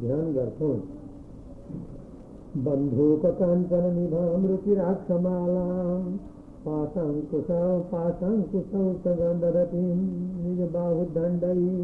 ध्यान 0.00 0.32
गर्छौँ। 0.34 0.74
बन्धूककाञ्चन 2.64 3.84
निभां 3.94 4.46
रुचिराक्षमालां 4.46 6.29
पाशाङ्कुशौ 6.64 7.68
पाशाङ्कुशौ 7.90 8.80
च 9.04 9.12
गन्धरतीं 9.20 10.00
निजबाहुदण्डयी 10.40 11.76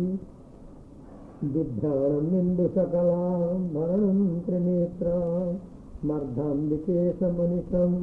बिभ्राणमिन्दुसकलां 1.54 3.54
भरणं 3.76 4.18
त्रिनेत्रा 4.48 5.14
मर्धाम्बिकेशमनिशं 6.10 7.94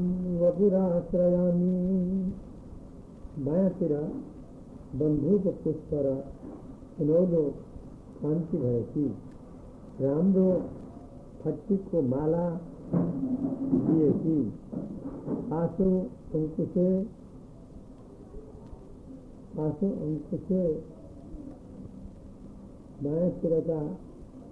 वपुराश्रयामि 0.41 1.69
बायाँतिर 3.45 3.93
बन्धुको 5.01 5.53
पुष्प 5.63 5.93
र 6.07 6.15
सुनौलो 6.97 7.43
कान्ति 8.23 8.57
भएकी 8.63 9.05
राम्रो 10.01 10.49
फट्टीको 11.43 12.01
माला 12.15 12.43
दिएकी 12.93 14.37
आँसु 15.61 15.89
अङ्कुशे 16.37 16.87
हाथ 19.55 19.81
अङ्कुशे 19.87 20.61
बायाँतिरका 23.03 23.79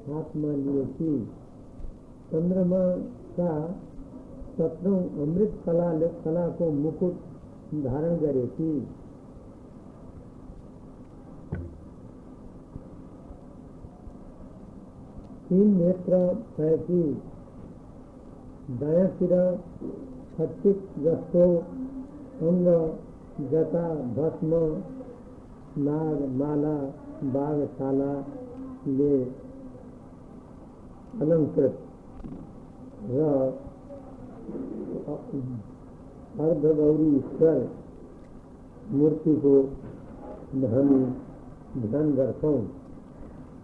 हातमा 0.08 0.52
लिएकी 0.60 1.14
चन्द्रमाका 2.32 3.52
सत्रौँ 4.58 5.00
अमृत 5.24 5.54
कला 5.66 5.90
कला 6.24 6.48
को 6.58 6.70
मुकुट 6.78 7.30
धारण 7.84 8.18
गरेकी 8.18 8.72
तीन 15.50 15.76
नेत्र 15.78 16.18
भएकी 16.58 17.04
दायाँतिर 18.80 19.34
छत्तिक 20.42 20.78
जस्तो 20.98 21.42
अङ्ग 22.50 22.68
जता 23.50 23.82
भस्म, 24.16 24.62
नाग, 25.88 26.24
माला 26.40 26.74
बाघशालाले 27.34 29.18
अलङ्कृत 31.22 31.78
र 33.12 33.30
अर्धगौरी 36.42 37.10
ईश्वर, 37.18 37.64
मूर्तिको 38.98 39.56
हामी 40.74 41.02
ध्यान 41.82 42.14
गर्छौँ 42.16 42.60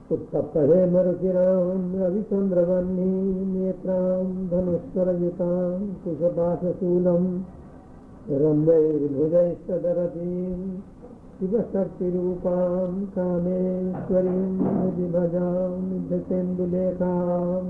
मरुचिरां 0.09 1.79
रविचन्द्रवह्नि 1.99 3.07
नेत्रां 3.53 4.27
धनुष्वरयुतां 4.51 5.79
कुशपाशशूलं 6.03 7.25
रम्यैर्भुजैश्चदरतीं 8.41 10.29
शिवशक्तिरूपां 11.39 12.91
कामेश्वरीं 13.15 15.09
भजां 15.15 15.71
विद्यतेन्दुलेखाम् 15.89 17.67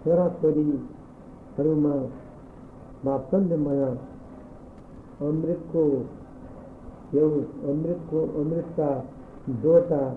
छोराछोरीहरूमा 0.04 1.96
वात्सल्यमय 3.06 3.98
अमृतको, 5.22 5.84
यो, 7.14 7.30
अमृतको, 7.72 8.42
अमृतका 8.42 9.06
दोटा 9.50 10.16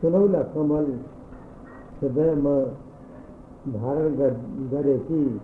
सुनौला 0.00 0.42
कमल, 0.42 0.98
हृदयमा 2.02 2.54
धारण 3.68 4.16
करे 4.16 4.30
गरेकी 4.68 5.40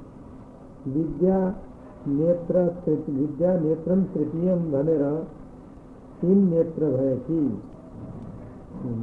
विद्या 0.90 1.54
नेत्र 2.06 2.60
विद्या 3.08 3.60
नेत्रम 3.60 4.02
तृतीयम 4.02 4.58
भनेर 4.72 5.26
तिन 6.20 6.38
नेत्र 6.50 6.86
भएकी 6.92 7.40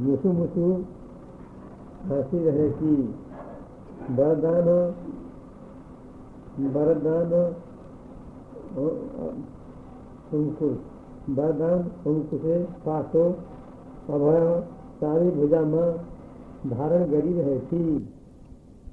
मुसु 0.00 0.32
मुसु 0.32 0.66
हाँसिरहेकी 2.08 2.96
वरदान 4.18 4.68
वरदान 6.74 7.32
अङ्कुश 10.36 10.76
वरदान 11.38 11.86
अङ्कुशे 12.10 12.58
पासो, 12.84 13.24
अभय 14.16 14.44
चारै 15.00 15.30
भुजामा 15.38 15.84
धारण 16.72 17.04
गरिरहेकी 17.10 17.82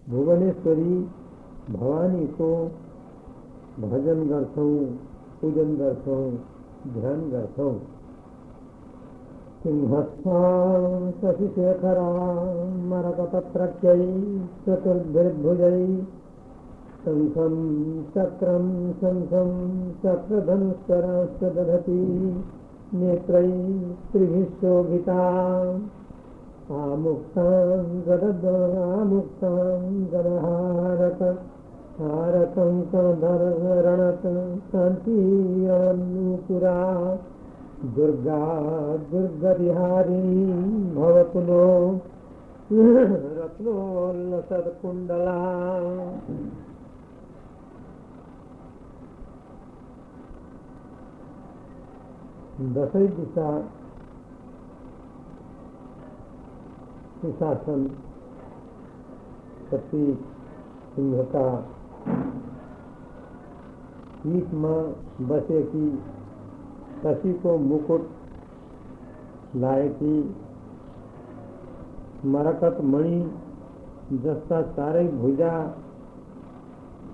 भुवनेश्वरी, 0.09 0.95
भवानी 1.71 2.25
को 2.37 2.49
भजन 3.81 4.27
गर्छौँ 4.29 4.71
पूजन 5.41 5.75
गर्छौँ 5.77 6.23
ध्यान 6.93 7.29
गर्छौँ 7.31 7.75
सिंहस्थां 9.63 11.11
शशिशेखरां 11.19 12.15
मरकपत्रक्ष्यै 12.91 14.07
चतुर्भिर्भुजै 14.65 15.79
शंसं 17.03 17.55
चक्रं 18.15 18.65
शंसं 19.01 19.53
चक्रधनुश्वरश्च 20.03 21.41
दधति 21.57 21.97
नेत्रै 22.99 23.47
त्रिभिः 24.11 24.45
शोभिताम् 24.59 25.81
आमुक्तां 26.83 27.81
ददद्वरामुक्तां 28.07 29.81
कधरणत 32.93 34.23
सधररणीयानुपुरा 34.71 35.17
दुर्गा 37.85 38.41
दुर्गविहारी 39.11 40.19
भवतु 40.95 41.39
नो 41.39 41.63
रत्नोल्लसत्कुण्डला 43.39 45.33
दसई 52.73 53.07
दिशा, 53.07 53.61
सुशासन, 57.21 57.83
प्रतीक, 59.69 60.19
सिंह 60.95 61.23
का। 61.23 61.55
पीठ 64.23 64.53
में 64.53 64.81
बसे 65.27 65.61
की 65.63 66.03
कसी 67.03 67.33
को 67.39 67.57
मुकुट 67.59 68.09
लाए 69.55 69.87
की 69.95 70.13
मरकत 72.27 72.77
मणि 72.87 73.17
जस्ता 74.19 74.61
चारै 74.71 75.03
भुजा 75.15 75.51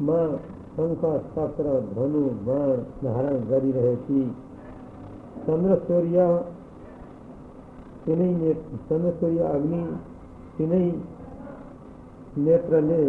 में 0.02 0.38
शङ्ख 0.76 1.02
चक्र 1.32 1.80
धनु 1.90 2.22
बाण 2.46 2.84
धारण 3.04 3.40
गरिरहेकी 3.48 4.22
चन्द्र 5.46 5.78
सूर्य 5.82 6.28
तिनै 8.06 8.30
चन्द्र 8.84 9.12
सूर्य 9.16 9.50
अग्नि 9.50 9.82
तीन 10.58 10.74
नेत्र 12.40 12.82
ने 12.84 13.02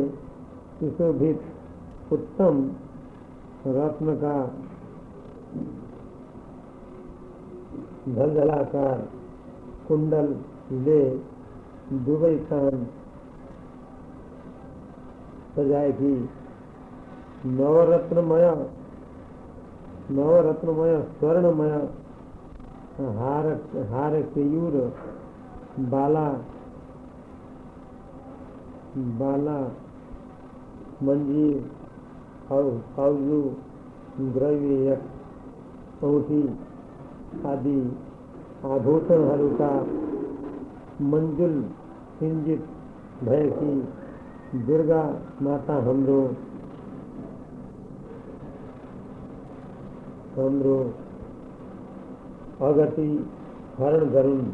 सुशोभित 0.74 2.12
उत्तम 2.12 2.58
रत्न 3.70 4.14
का 4.16 4.34
झलझलाकार 8.08 8.98
कुंडल 9.88 10.28
ले 10.84 11.00
दुबई 11.92 12.36
खान, 12.38 12.86
सजाएगी। 15.56 16.14
नवरत्नमय 17.44 18.46
नवरत्नमय, 20.10 21.02
स्वर्णमय 21.18 21.70
हार 23.18 23.46
हार 23.90 24.20
केयूर 24.22 24.72
बाला 25.78 26.28
बाला, 28.96 29.58
मंजीर 31.02 31.70
और 32.52 32.70
काउजू 32.96 33.42
द्रव्य 34.20 35.02
औठी 36.04 36.42
आदि 37.46 37.78
आभूषणहरूका 38.64 39.70
मंजुल 41.00 41.62
सिंजित 42.18 42.64
भएकी 43.24 43.72
दुर्गा 44.66 45.02
माता 45.42 45.74
हाम्रो 45.74 46.20
हाम्रो 50.36 50.76
अगति 52.62 53.08
हरण 53.78 54.10
गरून्, 54.10 54.46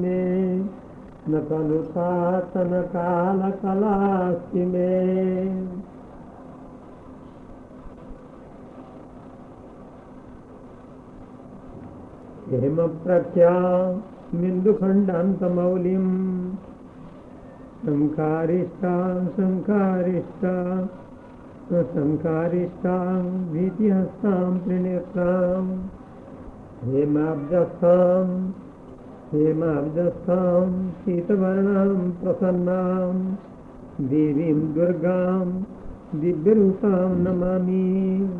मे 0.00 0.22
न 1.28 1.30
खलु 1.50 1.78
कातनकालकलास्ति 1.96 2.64
मे 4.74 4.90
हेमप्रख्या 12.52 13.54
मिन्दुखण्डान्तमौलिम् 14.42 16.12
संकारिष्टां 17.84 19.26
संकारिष्टां। 19.26 20.86
संकारिष्टाकारिष्टां 21.72 23.22
भीतिहस्तां 23.52 24.58
प्रिणयतां 24.58 25.76
हेमाब्जस्तां 26.90 28.50
हेमाब्जस्तां 29.32 30.88
शीतवर्णां 30.92 32.10
प्रसन्नां। 32.10 33.34
देवीं 34.06 34.74
दुर्गां 34.74 35.62
दिव्यरूपां 36.20 37.10
नमामि। 37.10 38.30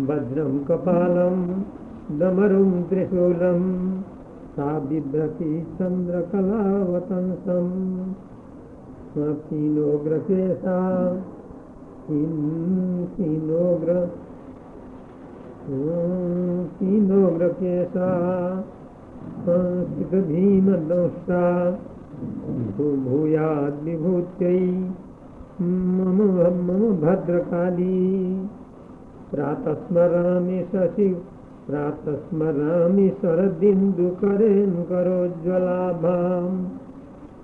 वज्रं 0.00 0.58
कपालं 0.58 1.46
दमरुं 2.18 2.82
त्रिशूलम् 2.82 4.00
सा 4.56 4.66
बिभ्रति 4.78 5.48
चन्द्रकलावतंसम् 5.78 7.72
क्षीणोग्रकेशा 9.18 10.76
क्षीणोग्र 13.10 13.96
क्षीणोग्रकेशा 16.70 18.08
संस्कृतभीमदंष्टा 19.46 21.44
भूयाद्विभूत्यै 23.06 24.60
मम 25.60 26.18
मम 26.66 26.92
भद्रकाली। 27.02 28.00
प्रातस्मरामि 29.30 30.58
शशि 30.72 31.08
प्रातस्मरामि 31.68 33.06
शरदिन्दुकरेन् 33.20 34.74
करोज्ज्वलाभां 34.90 36.50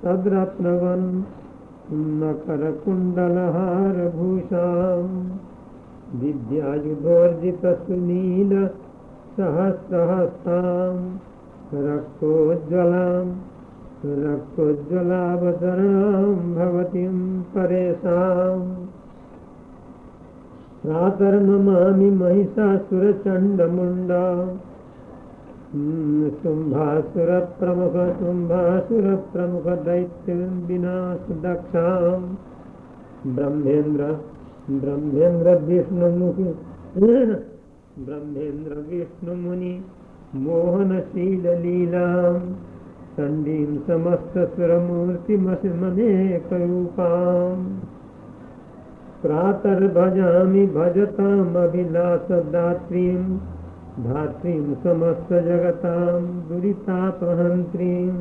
तद्रत्नवन् 0.02 1.08
मकरकुण्डलहारभूषां 2.20 5.02
विद्यायुधोर्जितसुनील 6.20 8.52
सहस्रहस्तां 9.36 10.94
रक्तोज्ज्वलां 11.88 13.26
रक्तोज्ज्वलावतरणां 14.24 16.24
भवतीं 16.56 17.14
परेशाम् 17.54 18.66
प्रातर्ममामि 20.84 22.10
महिषासुरचण्डमुण्डा। 22.10 24.22
शुम्भासुरप्रमुख 26.42 27.94
शुम्भासुरप्रमुख 28.18 29.66
दैत्यं 29.84 30.52
विनाशुदक्षां 30.66 32.20
ब्रह्मेन्द्रविष्णुमुनि 38.02 39.72
मोहनशीललीलां 40.34 42.36
चण्डीं 43.16 43.72
समस्त 43.86 44.34
प्रातर्भजामि 49.22 50.62
भजतामभिलाषदात्रीं 50.76 53.24
धात्रीं 54.04 54.62
समस्तजगतां 54.84 56.22
दुरितापहन्त्रीं 56.48 58.14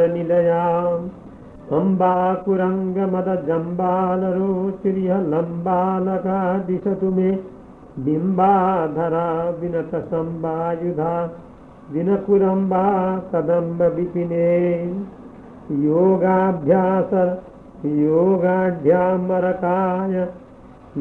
अम्बाकुरङ्गमदजम्बाल 1.75 4.21
रोचिर्यलम्बालका 4.35 6.35
दिशतु 6.67 7.09
मे 7.15 7.31
बिम्बाधरा 8.05 9.23
विनतसम्बायुधा 9.59 11.09
विनकुरम्बा 11.93 12.83
कदम्ब 13.33 13.81
विपिने 13.95 14.47
योगाभ्यास 15.83 17.11
योगाढ्यामरकाय 18.03 20.15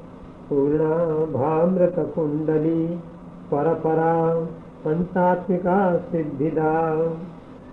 पूर्णा 0.49 0.95
भामृतकुण्डली 1.39 3.01
परपरा 3.51 4.47
पञ्चात्मिका 4.85 5.97
सिद्धिदा 5.97 7.03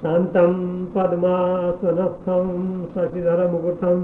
शान्तं 0.00 0.56
पद्मासनस्थं 0.94 2.48
शशिधरमुकुटं 2.94 4.02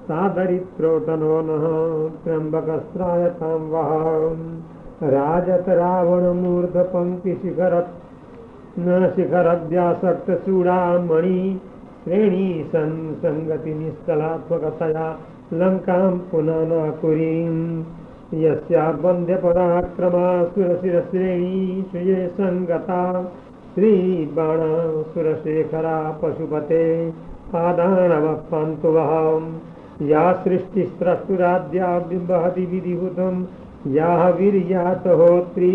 सादरित्रोटनो 0.08 1.36
नः 1.48 1.64
त्र्यम्बकस्त्रायतां 2.24 3.60
वः 3.72 3.90
राजत 5.14 5.66
रावणमूर्धपङ्क्तिशिखर 5.80 7.74
न 8.78 9.08
शिखरव्यासक्तचूडामणि 9.16 11.40
श्रेणी 12.04 12.46
सन् 12.72 12.94
सङ्गतिनिष्कलात्मकतया 13.22 15.06
लङ्कां 15.60 16.10
पुनः 16.30 16.60
न 16.70 16.72
कुरीम् 17.00 17.58
यस्या 18.42 18.84
वन्द्यपराक्रमा 19.04 20.26
सुरशिरश्रेणी 20.54 21.58
श्रिये 21.90 22.20
सङ्गता 22.36 23.00
श्रीबाणा 23.74 24.70
सुरशेखरा 25.14 25.98
पशुपते 26.22 26.84
पादानवः 27.52 28.38
या 30.08 30.20
सृष्टिस्रष्टुराद्या 30.44 31.88
बिम्बहति 32.08 32.64
विधिभूतं 32.66 33.40
याः 33.94 34.22
वीर्यात 34.36 35.06
होत्री 35.20 35.72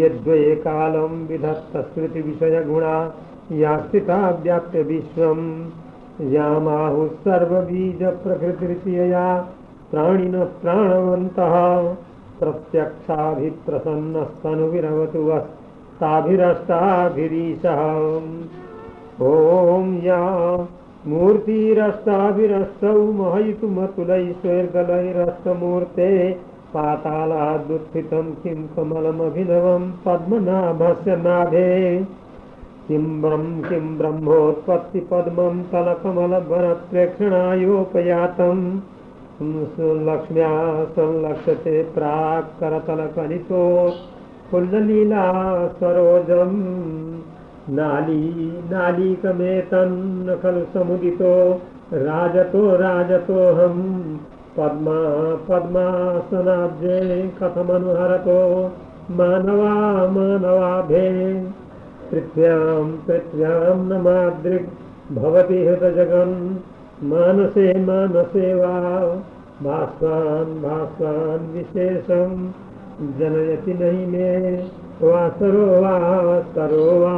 यद्वये 0.00 0.54
कालं 0.64 1.14
विधत्तस्मृतिविषयगुणा 1.26 2.96
या 3.60 3.76
स्थिता 3.80 4.18
व्याप्य 4.42 4.82
विश्वं 4.82 5.40
यामाहुः 6.32 7.08
सर्वबीजप्रकृतिरित्यया 7.24 9.24
प्राणिनः 9.90 10.44
प्राणवन्तः 10.62 11.54
प्रत्यक्षाभिप्रसन्नस्तनुविरवतु 12.40 15.20
वस्ताभिरष्टाभिरीशः 15.28 17.80
ॐ 19.26 19.86
या 20.04 20.20
मूर्तिरस्ताभिरस्तौ 21.08 22.98
महयितुमतुलैश्वर्गलैरस्तमूर्ते 23.12 26.10
पातालादुत्थितं 26.74 28.26
किं 28.34 28.58
कमलमभिनवं 28.76 29.82
पद्मनाभस्य 30.06 31.16
नाभे। 31.16 31.70
किं 32.88 33.04
ब्रह्म 33.22 33.62
किं 33.68 33.86
ब्रह्मोत्पत्तिपद्मं 33.98 35.56
तलकमलभरप्रेक्षणायोपयातं 35.72 38.58
लक्ष्म्या 40.06 40.50
संलक्ष्यते 40.96 41.76
प्राक् 41.94 42.54
करतलकलितो 42.60 43.62
कुल्ललीला 44.50 45.24
सरोजम्। 45.80 46.56
नाली 47.70 48.58
नालीकमेतन् 48.72 50.28
खलु 50.42 50.64
समुदितो, 50.74 51.60
राजतो 51.92 52.76
राजतोऽहं 52.76 54.02
पद्मा, 54.58 54.98
पद्मासनाब्जे 55.48 57.28
कथमनुहरतो, 57.42 58.70
मानवा, 59.10 59.74
मानवाभे। 60.10 61.34
पृथ्व्यां 62.10 62.92
पृथ्व्यां 62.92 63.76
न 63.76 63.92
मादृग् 64.00 65.14
भवति 65.14 65.66
हृतजगन् 65.66 66.56
मानसे 67.02 67.80
मानसे 67.80 68.54
वा। 68.54 69.00
भास्वान् 69.62 70.62
भास्वान् 70.62 71.52
विशेषं 71.52 72.50
जनयति 73.18 73.74
नहि 73.74 74.06
मे 74.06 74.56
वा 75.02 75.28
सरो 75.38 75.64
वा 75.80 75.96
सरोवा 76.52 77.16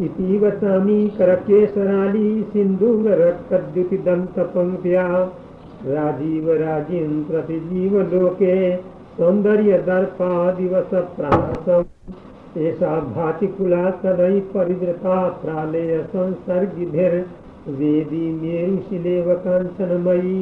इतीव 0.00 0.44
सामीकरकेशराली 0.50 2.28
सिन्धूरक्तद्युतिदन्तपङ्क्या 2.52 5.02
राजीवराजीं 5.86 7.10
प्रतिजीवलोके 7.24 8.54
सौन्दर्यदर्पादिवसप्रासम्। 9.18 11.84
एषा 12.68 12.92
भातिकुला 13.16 13.82
तदै 14.02 14.36
परिवृता 14.54 15.18
प्रालेयसंसर्गिभिर्वेदी 15.42 18.24
मेरुशिलेव 18.40 19.28
काञ्चनमयी 19.44 20.38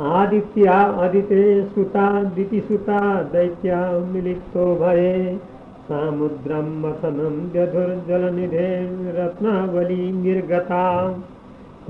आदित्या 0.00 0.80
अदिते 0.80 1.64
सुता 1.64 2.22
दितिसुता 2.22 3.22
दैत्या 3.22 3.90
मिलितो 3.90 4.76
भये। 4.76 5.40
सामुद्रं 5.88 6.80
मथनं 6.80 7.50
व्यधुर्जलनिधे 7.50 9.00
रत्नावली 9.10 10.12
निर्गता। 10.12 11.16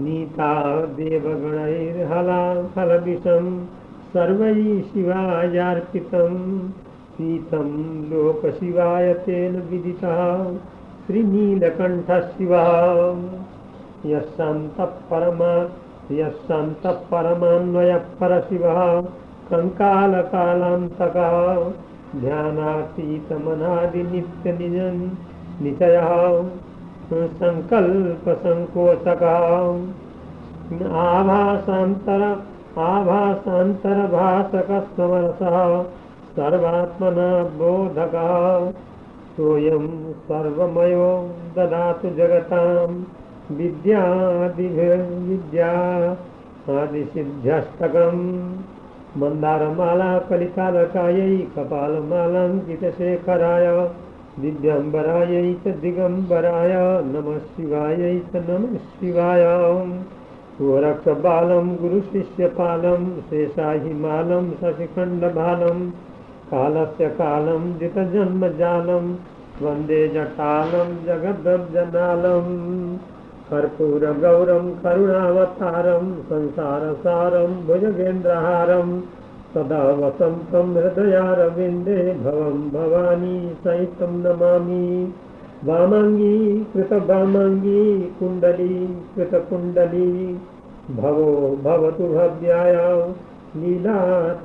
नीता 0.01 0.87
देवगणैर्हला 0.87 2.63
फलविषं 2.63 3.67
सर्वैः 4.13 4.81
शिवायार्पितम् 4.81 6.80
पीतं 7.21 7.71
लोकशिवाय 8.11 9.07
तेन 9.25 9.57
विदितः 9.71 10.21
श्रीनीलकण्ठः 11.07 12.21
शिवः 12.29 12.69
यः 14.11 14.23
शान्तः 14.37 14.95
परमा, 15.11 15.51
यः 16.19 16.31
शान्तः 16.47 17.03
परमान्वयः 17.11 18.07
परशिवः 18.21 18.81
कङ्कालकालान्तकः 19.51 21.35
ध्यानातीतमनादिनित्यनिजन् 22.21 25.03
निचयः 25.65 26.09
सङ्कल्पसङ्कोचकः 27.43 29.37
आभासान्तर 31.05 32.25
आभासान्तरभासकस्वरसः 32.89 35.59
सर्वात्मना 36.41 37.43
बोधकः। 37.43 38.73
सोऽयं 39.37 40.13
सर्वमयो 40.13 41.35
ददातु 41.57 42.11
जगतां। 42.11 43.05
विद्यादिभिर्विद्या 43.57 45.73
आदिसिद्ध्यष्टकम् 46.83 48.59
मन्दारमाला 49.17 50.19
कलिकालकायै 50.19 51.47
कपालमालाङ्कितशेखराय 51.57 53.91
दिव्यम्बरायै 54.43 55.55
च 55.55 55.69
दिगम्बराय 55.69 57.03
नमः 57.03 57.39
शिवायै 57.39 58.19
च 58.19 58.37
नमः 58.37 58.77
शिवाय। 58.77 59.45
गोरक्षबालं 60.61 61.77
गुरुशिष्यपालं 61.77 63.21
शेषाहिमालं 63.21 64.51
शशिखण्डबालं 64.51 66.10
कालस्य 66.51 67.09
कालं 67.09 67.79
जितजन्मजालं 67.79 69.13
वन्दे 69.63 70.09
जटालं 70.09 71.05
जगद्दर्जनालं 71.05 72.47
कर्पूरगौरं 73.51 74.71
करुणावतारं 74.71 76.15
संसारसारं 76.15 77.67
भुजगेन्द्रहारं 77.67 79.01
सदा 79.55 79.83
वसन्तं 79.83 80.75
हृदयारविन्दे 80.75 82.15
भवं 82.15 82.71
भवानी 82.71 83.55
सहितं 83.65 84.13
नमामि। 84.13 85.15
वामाङ्गी 85.65 86.65
कृतवामाङ्गी 86.73 87.99
कुण्डली 88.21 89.03
कृतकुण्डली। 89.17 90.41
भवो 90.91 91.59
भवतु 91.65 92.05
भव्याय 92.05 93.13
लीला 93.57 93.95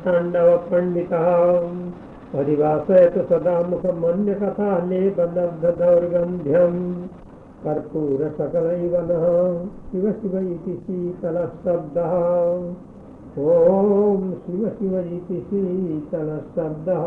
तांडव 0.05 0.55
पंडितः 0.69 1.25
अधिवासयतु 2.39 3.23
सदा 3.29 3.53
मुखमन्यकथा 3.69 4.69
लेपलब्धदौर्गन्ध्यम् 4.89 6.79
कर्पूरसकलैव 7.65 8.95
नः 9.09 9.25
शिव 9.91 10.11
शिव 10.21 10.37
इति 10.39 10.73
शीतलशब्दः 10.85 12.15
ॐ 13.43 14.25
शिव 14.45 14.67
शिव 14.79 14.97
इति 14.99 15.39
शीतलशब्दः 15.49 17.05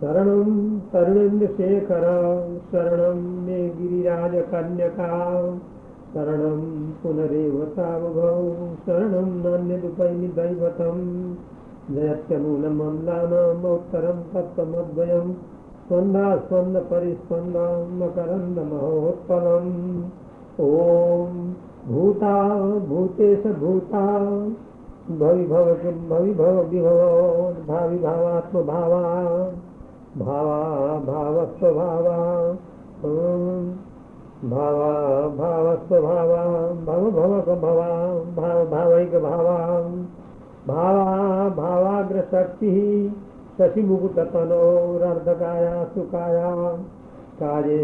शरणं 0.00 0.56
तरुणेन्द्रशेखर 0.92 2.06
शरणं 2.70 3.20
मे 3.46 3.60
गिरिराजकन्यका 3.78 5.10
शरणं 6.16 6.90
पुनरेव 6.90 7.64
सा 7.64 7.98
शरणं 8.86 9.24
नान्यरूपैनि 9.24 10.28
दैवतं। 10.28 11.34
नैत्य 11.90 12.36
नूनं 12.36 12.68
मङ्गरं 12.68 14.22
तत्तमद्वयं 14.22 15.34
स्वन्धान्दपरिस्पन्दा 15.88 17.78
मकरन्दमहोत्तरम् 17.78 20.02
ॐ 20.60 21.52
भूता 21.92 22.80
भूतेश 22.80 23.46
भूता। 23.46 24.30
भविभव 25.18 25.74
भविभव 26.08 26.62
विभव 26.62 27.54
भाविभावात्मभावा 27.68 29.02
भावा 30.18 30.98
भावस्वभावा। 30.98 32.56
भावाभावा 33.02 33.85
भावा 34.50 34.90
भावस्वभावा 35.38 36.42
भव 36.86 37.02
भव 37.16 37.32
भवा 40.66 41.48
भावाग्रशक्तिः 41.56 42.76
शशिमुकुटतनोरर्धकाया 43.58 45.74
सुकाया 45.94 46.52
काये 47.40 47.80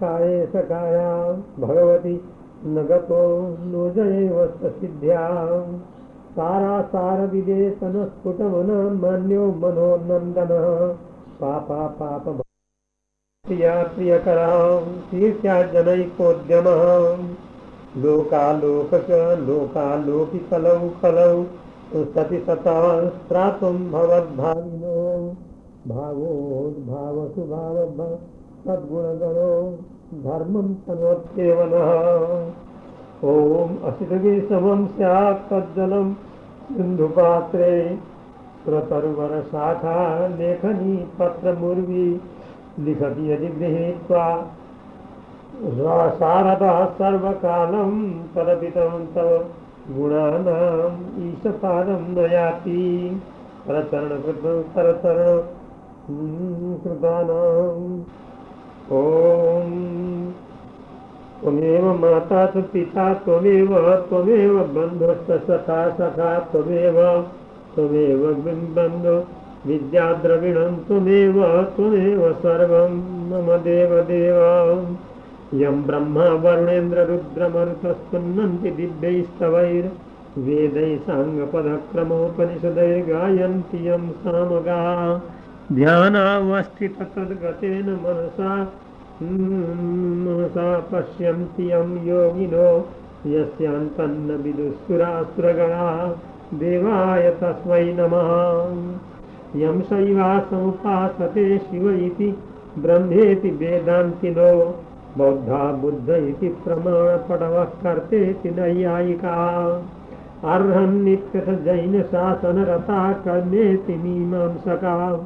काये 0.00 0.38
सकाया 0.54 1.10
भगवती 1.60 2.14
न 2.66 2.84
गतो 2.90 3.20
नो 3.72 3.82
जयेव 3.96 4.38
सिद्ध्या 4.80 5.24
सारा 6.38 6.72
सार 6.94 7.20
विदेशन 7.32 7.94
स्फुटमन 8.06 8.72
मान्यो 9.04 9.44
मनोनन्दनः 9.62 10.66
पापा 11.40 11.86
पाप 12.00 12.45
प्रिया 13.46 13.72
प्रियकरां 13.96 14.62
शीर्ष्याजनैकोद्यमः 15.08 16.80
लोकालोकक 18.04 19.10
लोकालोकि 19.48 20.38
कलौ 20.52 20.78
सति 22.14 22.38
सता 22.46 22.74
भवद्भाविनो 23.92 25.04
भावोद्भावसुभाव 25.92 27.76
सद्गुणगणो 28.66 29.50
धर्मं 30.24 30.72
तनोत्येव 30.86 31.62
नः 31.74 31.90
ॐ 33.24 33.76
असितविषमं 33.88 34.86
स्यात् 34.96 35.44
तज्जलं 35.52 36.12
सिन्धुपात्रे 36.70 37.74
प्रतरुवरशाखा 38.64 39.94
लेखनी 40.38 40.96
पत्रमुर्वी 41.18 42.08
लिखति 42.84 43.32
यदि 43.32 43.48
गृहीत्वा 43.58 44.26
शारदा 46.18 46.72
सर्वकालं 46.98 47.92
तव 48.34 48.48
गुणानाम् 49.96 50.96
ईशपादं 51.24 52.02
न 52.14 52.30
याति 52.32 52.82
परचरणकृत 53.68 54.42
परचरण 54.74 55.38
कृतानाम्। 56.82 57.86
ॐ 58.92 59.70
त्वमेव 61.40 61.86
माता 62.00 62.44
च 62.46 62.62
पिता 62.72 63.06
त्वमेव 63.24 63.72
त्वमेव 64.08 64.58
बन्धुश्च 64.74 65.30
सखा 65.46 65.80
सखा 65.98 66.28
त्वमेव 66.52 66.98
त्वमेव 67.74 68.22
बन्धु 68.76 69.16
विद्याद्रविणं 69.68 70.74
त्वमेव 70.88 71.38
त्वमेव 71.76 72.20
सर्वं 72.42 72.92
मम 73.30 73.48
देवदेव 73.62 74.36
यं 75.60 75.78
ब्रह्मा 75.86 76.26
वरुणेन्द्ररुद्रमरुतस्तुन्नन्ति 76.44 78.70
दिव्यैस्तवैर्वेदैः 78.78 80.92
साङ्गपदक्रमोपनिषदैर्गायन्ति 81.06 83.80
यं 83.88 84.04
सामगा 84.22 84.78
ध्यानावस्थिततद्गतेन 85.78 87.88
मनसा 88.04 88.52
मनसा 90.26 90.68
पश्यन्ति 90.92 91.66
यं 91.72 91.90
योगिनो 92.08 92.68
यस्यान्तन्न 93.34 94.28
विदुःसुरासुरगणा 94.42 95.88
देवाय 96.62 97.24
तस्मै 97.42 97.84
नमः 97.98 98.30
यं 99.56 99.80
शैवासमुपासते 99.80 101.58
शिव 101.58 101.90
इति, 101.90 102.38
ब्रह्मेति 102.78 103.50
वेदान्तिनो 103.50 104.74
बौद्धा 105.18 105.72
बुद्ध 105.72 106.10
इति 106.10 106.48
प्रमाणपटवः 106.48 107.64
कर्तेति 107.64 108.50
नैयायिका। 108.50 109.34
अर्हन्नित्यथ 110.44 111.64
जैनशासनरता 111.64 113.12
कर्मेति 113.12 113.94
मीमांसका। 113.94 115.16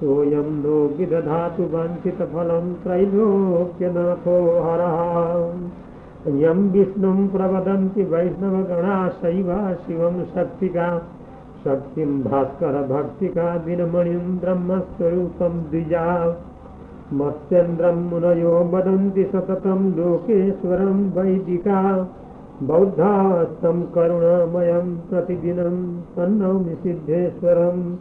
सोऽयं 0.00 0.62
नो 0.62 0.96
विदधातु 0.98 1.62
वाञ्छितफलं 1.62 2.74
त्रैलोक्यनाथो 2.74 4.36
हरः। 4.60 4.98
यं 6.34 6.70
विष्णुं 6.70 7.28
प्रवदन्ति 7.28 8.02
वैष्णवगणा 8.02 9.08
शैवा 9.08 9.74
शिवं 9.74 10.24
शक्तिका। 10.24 11.02
शक्तिं 11.64 12.22
भास्कर 12.22 12.66
भक्तिका 12.66 13.56
दिनमणिं 13.56 14.38
ब्रह्मस्वरूपं 14.38 15.48
द्विजा। 15.48 16.36
मत्स्येन्द्रं 17.12 17.96
मुनयो 17.96 18.50
वदन्ति 18.50 19.24
सततं 19.24 19.92
लोकेश्वरं 19.92 21.10
वैदिका। 21.10 22.08
बौद्धास्तं 22.62 23.82
करुणामयं 23.82 24.96
प्रतिदिनं 24.96 26.00
तन्नौमि 26.00 26.74
सिद्धेश्वरं। 26.74 27.96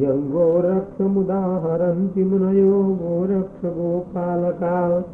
यं 0.00 0.30
गोरक्षमुदाहरन्ति 0.30 2.24
मुनयो 2.24 2.82
गोरक्षगोपालका। 2.82 5.04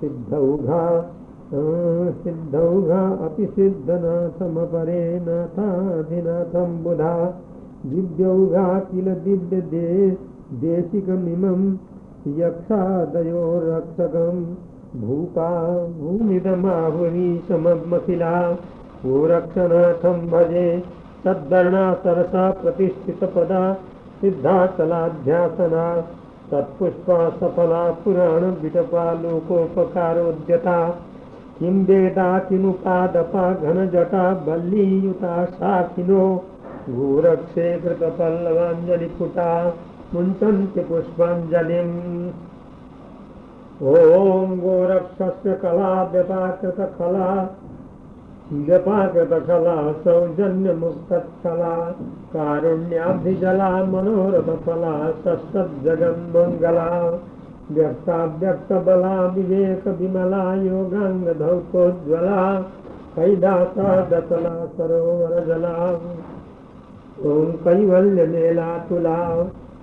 सिद्धौघा 0.00 1.15
सिद्धौघा 1.54 3.26
अपि 3.26 3.46
सिद्धनाथमपरे 3.46 5.20
नाथाधिनाथं 5.20 6.82
बुधा 6.82 7.40
दिव्यौघा 7.86 8.78
किल 8.78 9.14
दिव्यदे 9.14 10.18
देशिकमिमं 10.52 11.76
यक्षादयो 12.38 13.60
रक्षकं 13.64 14.54
भूपा 15.00 15.50
भूमिदमाहुरीशमखिला 16.00 18.52
गोरक्षनाथं 19.06 20.30
भजे। 20.30 20.82
तद्वर्णा 21.24 21.94
सरसा 21.94 22.50
प्रतिष्ठितपदा 22.50 23.76
सिद्धाचलाध्यासना। 24.20 26.04
तत्पुष्पा 26.50 27.30
सफला 27.30 27.90
पुराणविटपा 27.90 29.12
लोकोपकारोद्यता 29.12 30.78
किं 31.58 31.76
वेदा 31.86 32.28
किमुपादपा 32.48 33.44
घनजटा 33.52 34.24
बल्लीयुता 34.46 35.34
शाखिनो 35.52 36.24
गोरक्षे 36.88 37.68
कृतपल्लवाञ्जलिपुटा 37.80 39.50
मुञ्चन्ति 40.14 40.80
पुष्पाञ्जलिम्। 40.80 41.94
ॐ 43.82 44.52
गोरक्षस्य 44.60 45.54
कला 45.62 45.92
व्यपाकृतकला 46.12 47.28
व्यपाकृतकला 48.66 49.76
सौजन्यमुक्तकला 50.04 51.74
कारुण्याब्धिजला 52.34 53.70
मनोरथफला 53.92 54.94
सत्सज्जगन्मङ्गला 55.24 56.86
व्यक्ताव्यक्तबला, 57.70 59.14
विवेकविमला 59.34 60.42
योगाङ्गधौतोज्ज्वला 60.54 62.40
कैदासा 63.16 63.88
दतला 64.10 64.54
सरोवरजला 64.76 65.74
ॐ 67.24 67.26
कैवल्यमेलातुला 67.64 69.18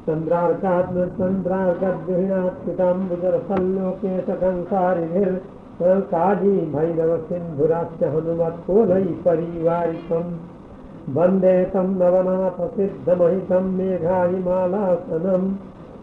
चन्द्रार्कात्म 0.08 0.98
चन्द्रार्कद्विहीणात्पिताम्बुजरसल्लोके 1.20 4.14
सकंसारिभिर्काजी 4.22 6.56
भैरव 6.74 7.12
सिन्धुराश्च 7.18 8.02
हनुमत्कोलै 8.04 9.06
परिवारिकम्। 9.26 10.34
वंदे 11.16 11.56
तं 11.74 11.88
नवनाथसिद्धमहितं 12.00 13.66
मेघाहिमालासनं 13.78 15.44